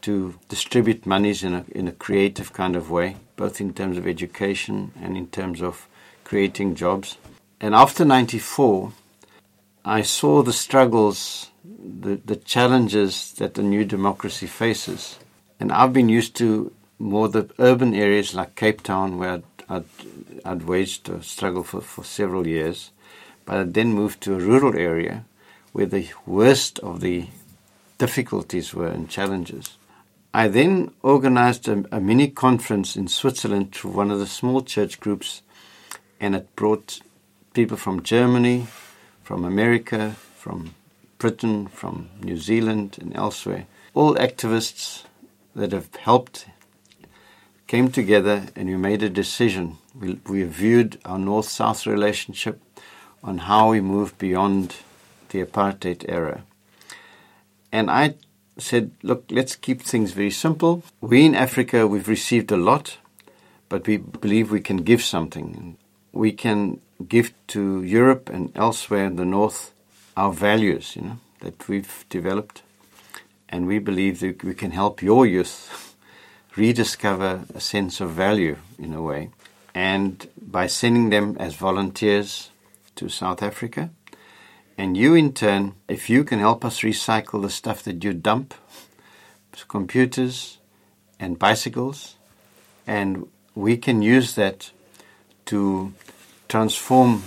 to 0.03 0.39
distribute 0.49 1.05
monies 1.05 1.43
in 1.43 1.55
a, 1.55 1.65
in 1.73 1.89
a 1.89 1.93
creative 1.93 2.53
kind 2.53 2.77
of 2.77 2.91
way, 2.91 3.17
both 3.37 3.61
in 3.61 3.75
terms 3.75 3.99
of 3.99 4.07
education 4.07 4.93
and 5.03 5.17
in 5.17 5.27
terms 5.27 5.61
of 5.61 5.89
creating 6.25 6.75
jobs. 6.75 7.19
And 7.61 7.75
after 7.75 8.05
94, 8.05 8.93
I 9.85 10.03
saw 10.03 10.43
the 10.43 10.53
struggles, 10.53 11.51
the, 11.65 12.21
the 12.25 12.37
challenges 12.37 13.33
that 13.33 13.55
the 13.55 13.63
new 13.63 13.85
democracy 13.85 14.47
faces. 14.47 15.19
And 15.59 15.73
I've 15.73 15.93
been 15.93 16.09
used 16.09 16.37
to 16.37 16.73
more 16.99 17.29
the 17.29 17.51
urban 17.59 17.95
areas 17.95 18.35
like 18.35 18.55
Cape 18.55 18.83
Town, 18.83 19.19
where 19.19 19.33
I'd, 19.33 19.45
I'd, 19.69 19.85
I'd 20.45 20.63
waged 20.63 21.09
a 21.09 21.23
struggle 21.23 21.65
for, 21.65 21.81
for 21.81 22.05
several 22.05 22.47
years. 22.47 22.93
But 23.51 23.59
I 23.59 23.63
then 23.65 23.95
moved 23.95 24.21
to 24.21 24.37
a 24.37 24.39
rural 24.39 24.79
area 24.79 25.25
where 25.73 25.87
the 25.87 26.09
worst 26.25 26.79
of 26.79 27.01
the 27.01 27.27
difficulties 27.99 28.73
were 28.73 28.87
and 28.87 29.11
challenges. 29.11 29.77
I 30.33 30.47
then 30.47 30.93
organized 31.03 31.67
a, 31.67 31.85
a 31.91 32.01
mini 32.01 32.29
conference 32.29 32.95
in 32.95 33.09
Switzerland 33.09 33.73
through 33.73 33.91
one 33.91 34.13
of 34.13 34.21
the 34.21 34.29
small 34.29 34.63
church 34.63 35.01
groups, 35.01 35.43
and 36.21 36.37
it 36.37 36.55
brought 36.55 37.01
people 37.53 37.77
from 37.77 38.05
Germany, 38.05 38.69
from 39.25 39.45
America, 39.45 40.15
from 40.37 40.77
Britain, 41.19 41.67
from 41.67 42.09
New 42.23 42.37
Zealand, 42.37 42.99
and 43.01 43.17
elsewhere. 43.17 43.67
All 43.95 44.15
activists 44.15 45.03
that 45.57 45.73
have 45.73 45.93
helped 45.97 46.47
came 47.67 47.91
together 47.91 48.47
and 48.55 48.69
we 48.69 48.77
made 48.77 49.03
a 49.03 49.09
decision. 49.09 49.79
We, 49.99 50.21
we 50.25 50.45
viewed 50.45 51.01
our 51.05 51.19
north 51.19 51.49
south 51.49 51.85
relationship 51.85 52.61
on 53.23 53.39
how 53.39 53.71
we 53.71 53.81
move 53.81 54.17
beyond 54.19 54.77
the 55.31 55.45
apartheid 55.45 56.05
era. 56.09 56.43
And 57.73 57.91
I 57.91 58.15
said, 58.59 58.91
look, 59.03 59.25
let's 59.31 59.57
keep 59.57 59.83
things 59.83 60.13
very 60.13 60.31
simple. 60.31 60.83
We 61.01 61.25
in 61.25 61.35
Africa, 61.35 61.87
we've 61.87 62.09
received 62.09 62.51
a 62.53 62.57
lot, 62.57 62.99
but 63.69 63.87
we 63.87 63.97
believe 63.97 64.51
we 64.51 64.61
can 64.61 64.79
give 64.79 65.03
something. 65.03 65.77
We 66.13 66.33
can 66.33 66.81
give 67.07 67.33
to 67.49 67.83
Europe 67.83 68.29
and 68.29 68.53
elsewhere 68.57 69.07
in 69.07 69.17
the 69.17 69.25
North 69.25 69.73
our 70.17 70.33
values, 70.33 70.97
you 70.97 71.03
know, 71.03 71.19
that 71.41 71.69
we've 71.69 72.05
developed. 72.09 72.63
And 73.49 73.67
we 73.67 73.79
believe 73.79 74.21
that 74.21 74.45
we 74.45 74.55
can 74.55 74.73
help 74.73 75.03
your 75.03 75.27
youth 75.27 75.97
rediscover 76.57 77.45
a 77.55 77.61
sense 77.61 78.01
of 78.01 78.11
value 78.11 78.57
in 78.79 78.93
a 78.93 79.03
way. 79.03 79.31
And 79.75 80.29
by 80.41 80.67
sending 80.67 81.11
them 81.11 81.37
as 81.39 81.55
volunteers 81.55 82.50
to 83.01 83.09
South 83.09 83.43
Africa. 83.43 83.91
And 84.77 84.95
you, 84.95 85.15
in 85.15 85.33
turn, 85.33 85.75
if 85.89 86.11
you 86.11 86.23
can 86.23 86.39
help 86.39 86.65
us 86.65 86.81
recycle 86.81 87.41
the 87.41 87.49
stuff 87.49 87.83
that 87.85 88.05
you 88.05 88.13
dump, 88.13 88.53
computers 89.69 90.59
and 91.19 91.39
bicycles, 91.39 92.17
and 92.87 93.27
we 93.55 93.79
can 93.79 94.03
use 94.03 94.35
that 94.35 94.71
to 95.47 95.93
transform 96.49 97.23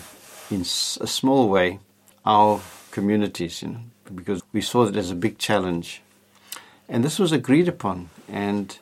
in 0.51 0.61
a 0.61 1.07
small 1.07 1.49
way 1.49 1.79
our 2.23 2.61
communities, 2.91 3.63
you 3.63 3.69
know, 3.69 3.79
because 4.13 4.43
we 4.53 4.61
saw 4.61 4.85
that 4.85 4.95
as 4.95 5.09
a 5.09 5.15
big 5.15 5.39
challenge. 5.39 6.01
And 6.87 7.03
this 7.03 7.17
was 7.17 7.31
agreed 7.31 7.67
upon, 7.67 8.09
and 8.27 8.77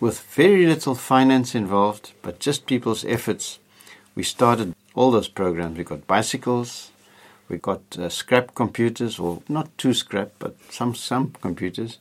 with 0.00 0.20
very 0.20 0.64
little 0.64 0.94
finance 0.94 1.54
involved, 1.54 2.12
but 2.22 2.40
just 2.40 2.66
people's 2.66 3.04
efforts, 3.04 3.58
we 4.14 4.22
started 4.22 4.74
all 4.96 5.12
those 5.12 5.28
programs. 5.28 5.78
We 5.78 5.84
got 5.84 6.06
bicycles, 6.08 6.90
we 7.48 7.58
got 7.58 7.96
uh, 7.96 8.08
scrap 8.08 8.56
computers, 8.56 9.20
or 9.20 9.42
not 9.48 9.76
too 9.78 9.94
scrap, 9.94 10.32
but 10.40 10.56
some 10.70 10.96
some 10.96 11.32
computers, 11.40 11.98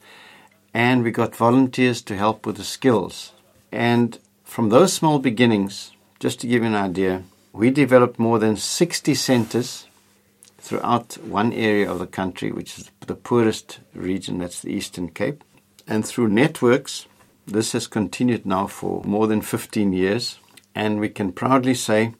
and 0.73 1.03
we 1.03 1.11
got 1.11 1.35
volunteers 1.35 2.01
to 2.03 2.17
help 2.17 2.47
with 2.47 2.57
the 2.57 2.63
skills. 2.63 3.33
And 3.71 4.17
from 4.43 4.69
those 4.69 4.93
small 4.93 5.19
beginnings, 5.19 5.91
just 6.19 6.39
to 6.39 6.47
give 6.47 6.63
you 6.63 6.69
an 6.69 6.75
idea, 6.75 7.23
we 7.53 7.69
developed 7.69 8.17
more 8.17 8.39
than 8.39 8.57
60 8.57 9.13
centers 9.13 9.85
throughout 10.57 11.17
one 11.23 11.53
area 11.53 11.89
of 11.89 11.99
the 11.99 12.07
country, 12.07 12.51
which 12.51 12.79
is 12.79 12.89
the 13.05 13.15
poorest 13.15 13.79
region, 13.93 14.39
that's 14.39 14.61
the 14.61 14.73
Eastern 14.73 15.09
Cape. 15.09 15.43
And 15.87 16.05
through 16.05 16.29
networks, 16.29 17.05
this 17.45 17.73
has 17.73 17.85
continued 17.85 18.45
now 18.45 18.65
for 18.67 19.03
more 19.05 19.27
than 19.27 19.41
15 19.41 19.93
years. 19.93 20.39
And 20.73 20.99
we 20.99 21.09
can 21.09 21.31
proudly 21.31 21.75
say 21.75 22.13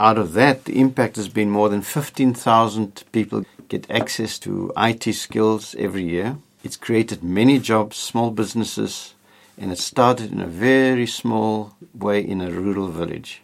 out 0.00 0.16
of 0.16 0.32
that, 0.32 0.64
the 0.64 0.80
impact 0.80 1.16
has 1.16 1.28
been 1.28 1.50
more 1.50 1.68
than 1.68 1.82
15,000 1.82 3.04
people 3.12 3.44
get 3.68 3.88
access 3.90 4.38
to 4.38 4.72
IT 4.74 5.12
skills 5.12 5.76
every 5.78 6.04
year. 6.04 6.38
It's 6.64 6.78
created 6.78 7.22
many 7.22 7.58
jobs, 7.58 7.98
small 7.98 8.30
businesses, 8.30 9.14
and 9.58 9.70
it 9.70 9.78
started 9.78 10.32
in 10.32 10.40
a 10.40 10.46
very 10.46 11.06
small 11.06 11.76
way 11.94 12.18
in 12.20 12.40
a 12.40 12.50
rural 12.50 12.88
village. 12.88 13.42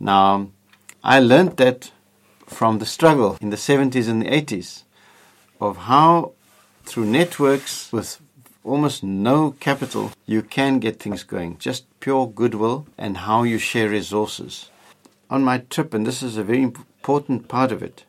Now, 0.00 0.48
I 1.04 1.20
learned 1.20 1.58
that 1.58 1.90
from 2.46 2.78
the 2.78 2.86
struggle 2.86 3.36
in 3.42 3.50
the 3.50 3.56
70s 3.56 4.08
and 4.08 4.22
the 4.22 4.30
80s 4.30 4.84
of 5.60 5.76
how, 5.76 6.32
through 6.84 7.04
networks 7.04 7.92
with 7.92 8.20
almost 8.64 9.04
no 9.04 9.54
capital, 9.60 10.12
you 10.24 10.40
can 10.40 10.78
get 10.78 10.98
things 10.98 11.24
going. 11.24 11.58
Just 11.58 11.84
pure 12.00 12.26
goodwill 12.26 12.86
and 12.96 13.18
how 13.18 13.42
you 13.42 13.58
share 13.58 13.90
resources. 13.90 14.70
On 15.30 15.42
my 15.42 15.58
trip, 15.58 15.94
and 15.94 16.06
this 16.06 16.22
is 16.22 16.36
a 16.36 16.44
very 16.44 16.62
important 16.62 17.48
part 17.48 17.72
of 17.72 17.82
it, 17.82 18.04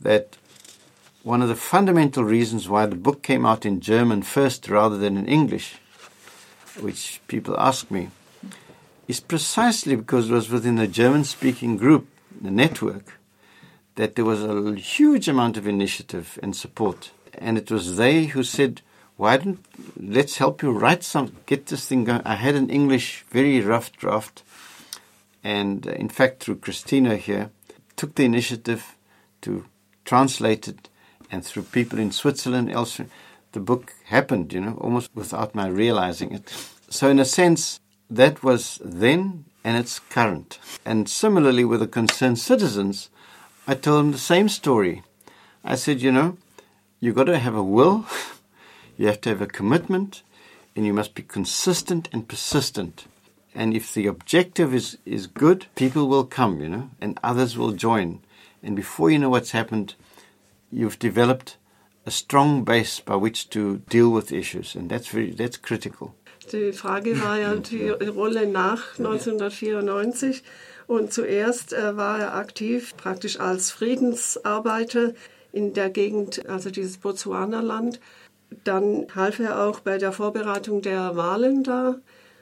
that 0.00 0.36
one 1.22 1.42
of 1.42 1.48
the 1.48 1.56
fundamental 1.56 2.24
reasons 2.24 2.68
why 2.68 2.86
the 2.86 2.96
book 2.96 3.22
came 3.22 3.44
out 3.44 3.66
in 3.66 3.80
German 3.80 4.22
first 4.22 4.68
rather 4.68 4.96
than 4.96 5.16
in 5.16 5.26
English, 5.26 5.76
which 6.80 7.20
people 7.28 7.58
ask 7.58 7.90
me, 7.90 8.08
is 9.06 9.20
precisely 9.20 9.96
because 9.96 10.30
it 10.30 10.32
was 10.32 10.50
within 10.50 10.78
a 10.78 10.86
German 10.86 11.24
speaking 11.24 11.76
group, 11.76 12.06
the 12.40 12.50
network, 12.50 13.18
that 13.96 14.14
there 14.14 14.24
was 14.24 14.42
a 14.42 14.74
huge 14.76 15.28
amount 15.28 15.56
of 15.56 15.66
initiative 15.66 16.38
and 16.42 16.54
support. 16.54 17.10
And 17.34 17.58
it 17.58 17.70
was 17.70 17.96
they 17.96 18.26
who 18.26 18.42
said, 18.42 18.80
why 19.16 19.36
don't 19.36 19.64
let's 19.96 20.38
help 20.38 20.62
you 20.62 20.70
write 20.70 21.02
some, 21.02 21.36
get 21.46 21.66
this 21.66 21.86
thing 21.86 22.04
going. 22.04 22.22
I 22.24 22.36
had 22.36 22.54
an 22.54 22.70
English 22.70 23.24
very 23.28 23.60
rough 23.60 23.90
draft, 23.92 24.44
and 25.48 25.86
uh, 25.86 25.92
in 25.92 26.10
fact, 26.10 26.40
through 26.40 26.56
Christina 26.56 27.16
here, 27.16 27.50
took 27.96 28.14
the 28.14 28.26
initiative 28.26 28.96
to 29.40 29.64
translate 30.04 30.68
it, 30.68 30.90
and 31.30 31.42
through 31.42 31.62
people 31.62 31.98
in 31.98 32.12
Switzerland, 32.12 32.70
elsewhere, 32.70 33.08
the 33.52 33.60
book 33.60 33.94
happened, 34.04 34.52
you 34.52 34.60
know, 34.60 34.76
almost 34.78 35.10
without 35.14 35.54
my 35.54 35.66
realizing 35.66 36.32
it. 36.32 36.52
So, 36.90 37.08
in 37.08 37.18
a 37.18 37.24
sense, 37.24 37.80
that 38.10 38.42
was 38.42 38.78
then 38.84 39.46
and 39.64 39.76
it's 39.78 39.98
current. 39.98 40.58
And 40.84 41.08
similarly, 41.08 41.64
with 41.64 41.80
the 41.80 41.86
concerned 41.86 42.38
citizens, 42.38 43.08
I 43.66 43.74
told 43.74 43.98
them 44.00 44.12
the 44.12 44.18
same 44.18 44.48
story. 44.48 45.02
I 45.64 45.76
said, 45.76 46.02
you 46.02 46.12
know, 46.12 46.36
you've 47.00 47.16
got 47.16 47.24
to 47.24 47.38
have 47.38 47.54
a 47.54 47.62
will. 47.62 48.06
You 49.00 49.06
have 49.06 49.20
to 49.20 49.28
have 49.28 49.40
a 49.40 49.46
commitment 49.46 50.24
and 50.74 50.84
you 50.84 50.92
must 50.92 51.14
be 51.14 51.22
consistent 51.22 52.08
and 52.12 52.26
persistent. 52.26 53.04
And 53.58 53.74
if 53.74 53.92
the 53.92 54.06
objective 54.06 54.72
is, 54.72 54.98
is 55.04 55.26
good, 55.26 55.66
people 55.74 56.06
will 56.06 56.24
come, 56.24 56.60
you 56.60 56.68
know, 56.68 56.90
and 57.00 57.18
others 57.24 57.58
will 57.58 57.72
join. 57.72 58.20
And 58.62 58.76
before 58.76 59.10
you 59.10 59.18
know 59.18 59.30
what's 59.30 59.50
happened, 59.50 59.96
you've 60.70 61.00
developed 61.00 61.56
a 62.06 62.12
strong 62.12 62.62
base 62.62 63.00
by 63.00 63.16
which 63.16 63.50
to 63.50 63.78
deal 63.90 64.10
with 64.10 64.30
issues. 64.30 64.76
And 64.76 64.88
that's 64.88 65.08
very, 65.08 65.32
that's 65.32 65.56
critical. 65.56 66.14
Die 66.52 66.70
Frage 66.70 67.20
war 67.20 67.36
ja 67.36 67.56
die 67.56 67.88
Rolle 67.88 68.46
nach 68.46 68.96
1994. 68.96 70.44
Und 70.86 71.12
zuerst 71.12 71.72
äh, 71.72 71.96
war 71.96 72.20
er 72.20 72.34
aktiv 72.36 72.96
praktisch 72.96 73.40
als 73.40 73.72
Friedensarbeiter 73.72 75.14
in 75.50 75.74
der 75.74 75.90
Gegend, 75.90 76.48
also 76.48 76.70
dieses 76.70 76.98
Botswana-Land. 76.98 77.98
Dann 78.62 79.08
half 79.16 79.40
er 79.40 79.60
auch 79.64 79.80
bei 79.80 79.98
der 79.98 80.12
Vorbereitung 80.12 80.80
der 80.80 81.16
Wahlen 81.16 81.64
da 81.64 81.96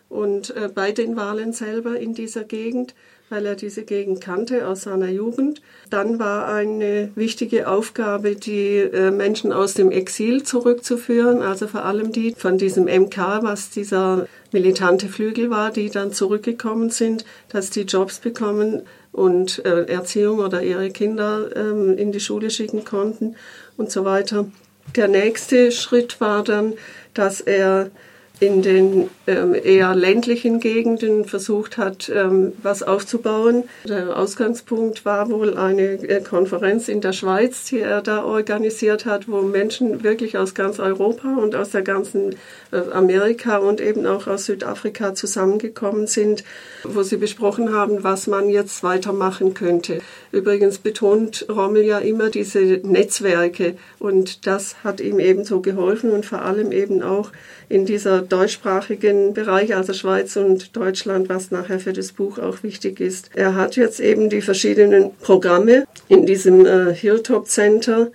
und 0.08 0.54
äh, 0.56 0.68
bei 0.72 0.92
den 0.92 1.16
Wahlen 1.16 1.52
selber 1.52 1.98
in 1.98 2.14
dieser 2.14 2.44
Gegend, 2.44 2.94
weil 3.28 3.44
er 3.44 3.56
diese 3.56 3.82
Gegend 3.82 4.20
kannte 4.20 4.68
aus 4.68 4.82
seiner 4.82 5.08
Jugend. 5.08 5.60
Dann 5.90 6.18
war 6.18 6.46
eine 6.46 7.10
wichtige 7.16 7.68
Aufgabe, 7.68 8.36
die 8.36 8.76
äh, 8.76 9.10
Menschen 9.10 9.52
aus 9.52 9.74
dem 9.74 9.90
Exil 9.90 10.44
zurückzuführen, 10.44 11.42
also 11.42 11.66
vor 11.66 11.84
allem 11.84 12.12
die 12.12 12.34
von 12.36 12.56
diesem 12.56 12.84
MK, 12.84 13.42
was 13.42 13.70
dieser 13.70 14.28
militante 14.52 15.08
Flügel 15.08 15.50
war, 15.50 15.70
die 15.72 15.90
dann 15.90 16.12
zurückgekommen 16.12 16.90
sind, 16.90 17.24
dass 17.48 17.70
die 17.70 17.82
Jobs 17.82 18.20
bekommen 18.20 18.82
und 19.10 19.64
äh, 19.64 19.86
Erziehung 19.86 20.38
oder 20.38 20.62
ihre 20.62 20.90
Kinder 20.90 21.50
ähm, 21.56 21.98
in 21.98 22.12
die 22.12 22.20
Schule 22.20 22.50
schicken 22.50 22.84
konnten 22.84 23.34
und 23.76 23.90
so 23.90 24.04
weiter. 24.04 24.46
Der 24.94 25.08
nächste 25.08 25.72
Schritt 25.72 26.20
war 26.20 26.44
dann, 26.44 26.74
dass 27.12 27.40
er 27.40 27.90
in 28.38 28.60
den 28.60 29.08
ähm, 29.26 29.54
eher 29.54 29.94
ländlichen 29.94 30.60
Gegenden 30.60 31.24
versucht 31.24 31.78
hat, 31.78 32.10
ähm, 32.14 32.52
was 32.62 32.82
aufzubauen. 32.82 33.64
Der 33.88 34.16
Ausgangspunkt 34.16 35.06
war 35.06 35.30
wohl 35.30 35.56
eine 35.56 35.94
äh, 35.94 36.20
Konferenz 36.20 36.88
in 36.88 37.00
der 37.00 37.12
Schweiz, 37.12 37.64
die 37.64 37.80
er 37.80 38.02
da 38.02 38.24
organisiert 38.24 39.06
hat, 39.06 39.26
wo 39.26 39.40
Menschen 39.40 40.02
wirklich 40.02 40.36
aus 40.36 40.54
ganz 40.54 40.78
Europa 40.78 41.34
und 41.36 41.54
aus 41.54 41.70
der 41.70 41.82
ganzen 41.82 42.36
äh, 42.72 42.76
Amerika 42.92 43.56
und 43.56 43.80
eben 43.80 44.06
auch 44.06 44.26
aus 44.26 44.44
Südafrika 44.44 45.14
zusammengekommen 45.14 46.06
sind, 46.06 46.44
wo 46.84 47.02
sie 47.02 47.16
besprochen 47.16 47.72
haben, 47.72 48.04
was 48.04 48.26
man 48.26 48.50
jetzt 48.50 48.82
weitermachen 48.82 49.54
könnte. 49.54 50.00
Übrigens 50.36 50.76
betont 50.76 51.46
Rommel 51.48 51.84
ja 51.84 51.98
immer 51.98 52.28
diese 52.28 52.60
Netzwerke 52.60 53.74
und 53.98 54.46
das 54.46 54.84
hat 54.84 55.00
ihm 55.00 55.18
ebenso 55.18 55.62
geholfen 55.62 56.10
und 56.10 56.26
vor 56.26 56.42
allem 56.42 56.72
eben 56.72 57.02
auch 57.02 57.32
in 57.70 57.86
dieser 57.86 58.20
deutschsprachigen 58.20 59.32
Bereich, 59.32 59.74
also 59.74 59.94
Schweiz 59.94 60.36
und 60.36 60.76
Deutschland, 60.76 61.30
was 61.30 61.52
nachher 61.52 61.80
für 61.80 61.94
das 61.94 62.12
Buch 62.12 62.38
auch 62.38 62.62
wichtig 62.62 63.00
ist. 63.00 63.30
Er 63.34 63.54
hat 63.54 63.76
jetzt 63.76 63.98
eben 63.98 64.28
die 64.28 64.42
verschiedenen 64.42 65.12
Programme 65.22 65.86
in 66.08 66.26
diesem 66.26 66.66
äh, 66.66 66.92
Hilltop 66.92 67.48
Center. 67.48 68.10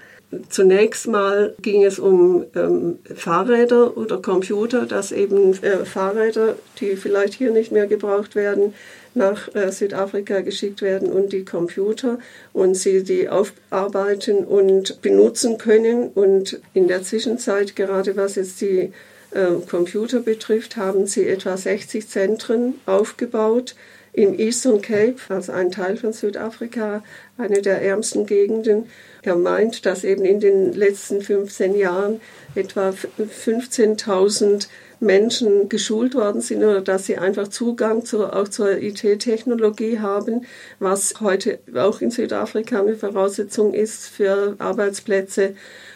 Zunächst 0.47 1.07
mal 1.07 1.55
ging 1.59 1.83
es 1.83 1.97
um 1.97 2.45
ähm, 2.55 2.99
Fahrräder 3.15 3.97
oder 3.97 4.21
Computer, 4.21 4.85
dass 4.85 5.11
eben 5.11 5.53
äh, 5.63 5.85
Fahrräder, 5.85 6.55
die 6.79 6.95
vielleicht 6.97 7.33
hier 7.33 7.49
nicht 7.49 7.71
mehr 7.71 7.87
gebraucht 7.87 8.35
werden, 8.35 8.75
nach 9.13 9.53
äh, 9.55 9.71
Südafrika 9.71 10.41
geschickt 10.41 10.81
werden 10.81 11.11
und 11.11 11.33
die 11.33 11.45
Computer 11.45 12.19
und 12.53 12.75
sie 12.75 13.03
die 13.03 13.29
aufarbeiten 13.29 14.45
und 14.45 15.01
benutzen 15.01 15.57
können. 15.57 16.09
Und 16.09 16.59
in 16.73 16.87
der 16.87 17.03
Zwischenzeit, 17.03 17.75
gerade 17.75 18.15
was 18.15 18.35
jetzt 18.35 18.61
die 18.61 18.93
ähm, 19.33 19.65
Computer 19.67 20.19
betrifft, 20.19 20.77
haben 20.77 21.07
sie 21.07 21.27
etwa 21.27 21.57
60 21.57 22.07
Zentren 22.07 22.75
aufgebaut 22.85 23.75
im 24.13 24.37
Eastern 24.37 24.81
Cape, 24.81 25.15
also 25.29 25.53
ein 25.53 25.71
Teil 25.71 25.95
von 25.95 26.11
Südafrika, 26.11 27.03
eine 27.37 27.61
der 27.61 27.81
ärmsten 27.81 28.25
Gegenden. 28.25 28.87
Er 29.21 29.35
meint, 29.35 29.85
dass 29.85 30.03
eben 30.03 30.25
in 30.25 30.39
den 30.39 30.73
letzten 30.73 31.21
15 31.21 31.75
Jahren 31.75 32.19
etwa 32.55 32.89
15.000 32.89 34.67
Menschen 35.01 35.67
geschult 35.67 36.13
worden 36.13 36.41
sind 36.41 36.63
oder 36.63 36.79
dass 36.79 37.07
sie 37.07 37.17
einfach 37.17 37.47
Zugang 37.47 38.05
zu, 38.05 38.25
auch 38.25 38.47
zur 38.47 38.77
IT-Technologie 38.77 39.99
haben, 39.99 40.45
was 40.79 41.15
heute 41.19 41.59
auch 41.75 42.01
in 42.01 42.11
Südafrika 42.11 42.79
eine 42.79 42.95
Voraussetzung 42.95 43.73
ist 43.73 44.07
für 44.07 44.55
Arbeitsplätze 44.59 45.55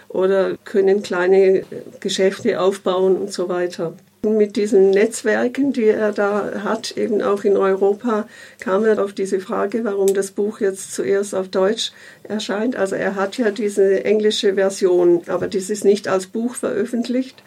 oder 0.09 0.57
können 0.65 1.03
kleine 1.03 1.63
Geschäfte 1.99 2.59
aufbauen 2.59 3.15
und 3.15 3.31
so 3.31 3.47
weiter. 3.47 3.93
Mit 4.23 4.55
diesen 4.55 4.89
Netzwerken, 4.89 5.71
die 5.71 5.85
er 5.85 6.11
da 6.11 6.63
hat, 6.63 6.97
eben 6.97 7.21
auch 7.21 7.43
in 7.43 7.57
Europa, 7.57 8.27
kam 8.59 8.83
er 8.85 9.03
auf 9.03 9.13
diese 9.13 9.39
Frage, 9.39 9.83
warum 9.83 10.15
das 10.15 10.31
Buch 10.31 10.61
jetzt 10.61 10.95
zuerst 10.95 11.35
auf 11.35 11.49
Deutsch 11.49 11.91
erscheint. 12.23 12.75
Also 12.75 12.95
er 12.95 13.13
hat 13.13 13.37
ja 13.37 13.51
diese 13.51 14.03
englische 14.03 14.55
Version, 14.55 15.21
aber 15.27 15.47
das 15.47 15.69
ist 15.69 15.85
nicht 15.85 16.07
als 16.07 16.25
Buch 16.25 16.55
veröffentlicht. 16.55 17.43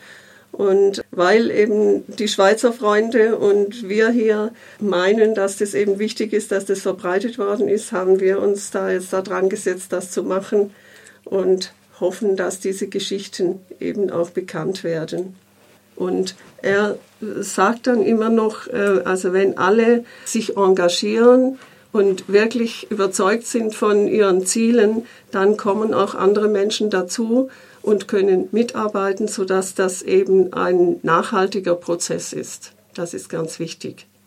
Und 0.52 1.02
weil 1.10 1.50
eben 1.50 2.04
die 2.16 2.26
Schweizer 2.26 2.72
Freunde 2.72 3.36
und 3.36 3.88
wir 3.88 4.10
hier 4.10 4.52
meinen, 4.80 5.34
dass 5.34 5.58
das 5.58 5.74
eben 5.74 5.98
wichtig 5.98 6.32
ist, 6.32 6.50
dass 6.50 6.64
das 6.64 6.80
verbreitet 6.80 7.38
worden 7.38 7.68
ist, 7.68 7.92
haben 7.92 8.18
wir 8.18 8.40
uns 8.40 8.70
da 8.70 8.90
jetzt 8.90 9.12
daran 9.12 9.48
gesetzt, 9.48 9.92
das 9.92 10.10
zu 10.10 10.22
machen. 10.24 10.72
Und 11.24 11.72
hoffen, 12.00 12.36
dass 12.36 12.60
diese 12.60 12.88
Geschichten 12.88 13.60
eben 13.80 14.10
auch 14.10 14.30
bekannt 14.30 14.84
werden. 14.84 15.36
Und 15.96 16.36
er 16.62 16.98
sagt 17.20 17.86
dann 17.86 18.02
immer 18.02 18.28
noch, 18.28 18.68
äh, 18.68 19.02
also 19.04 19.32
wenn 19.32 19.58
alle 19.58 20.04
sich 20.24 20.56
engagieren 20.56 21.58
und 21.92 22.28
wirklich 22.28 22.90
überzeugt 22.90 23.46
sind 23.46 23.74
von 23.74 24.06
ihren 24.06 24.46
Zielen, 24.46 25.06
dann 25.32 25.56
kommen 25.56 25.94
auch 25.94 26.14
andere 26.14 26.48
Menschen 26.48 26.90
dazu 26.90 27.50
und 27.82 28.08
können 28.08 28.48
mitarbeiten, 28.50 29.28
sodass 29.28 29.74
das 29.74 30.02
eben 30.02 30.52
ein 30.52 30.98
nachhaltiger 31.02 31.74
Prozess 31.74 32.32
ist. 32.32 32.72
Das 32.94 33.14
ist 33.14 33.28
ganz 33.28 33.60
wichtig. 33.60 34.07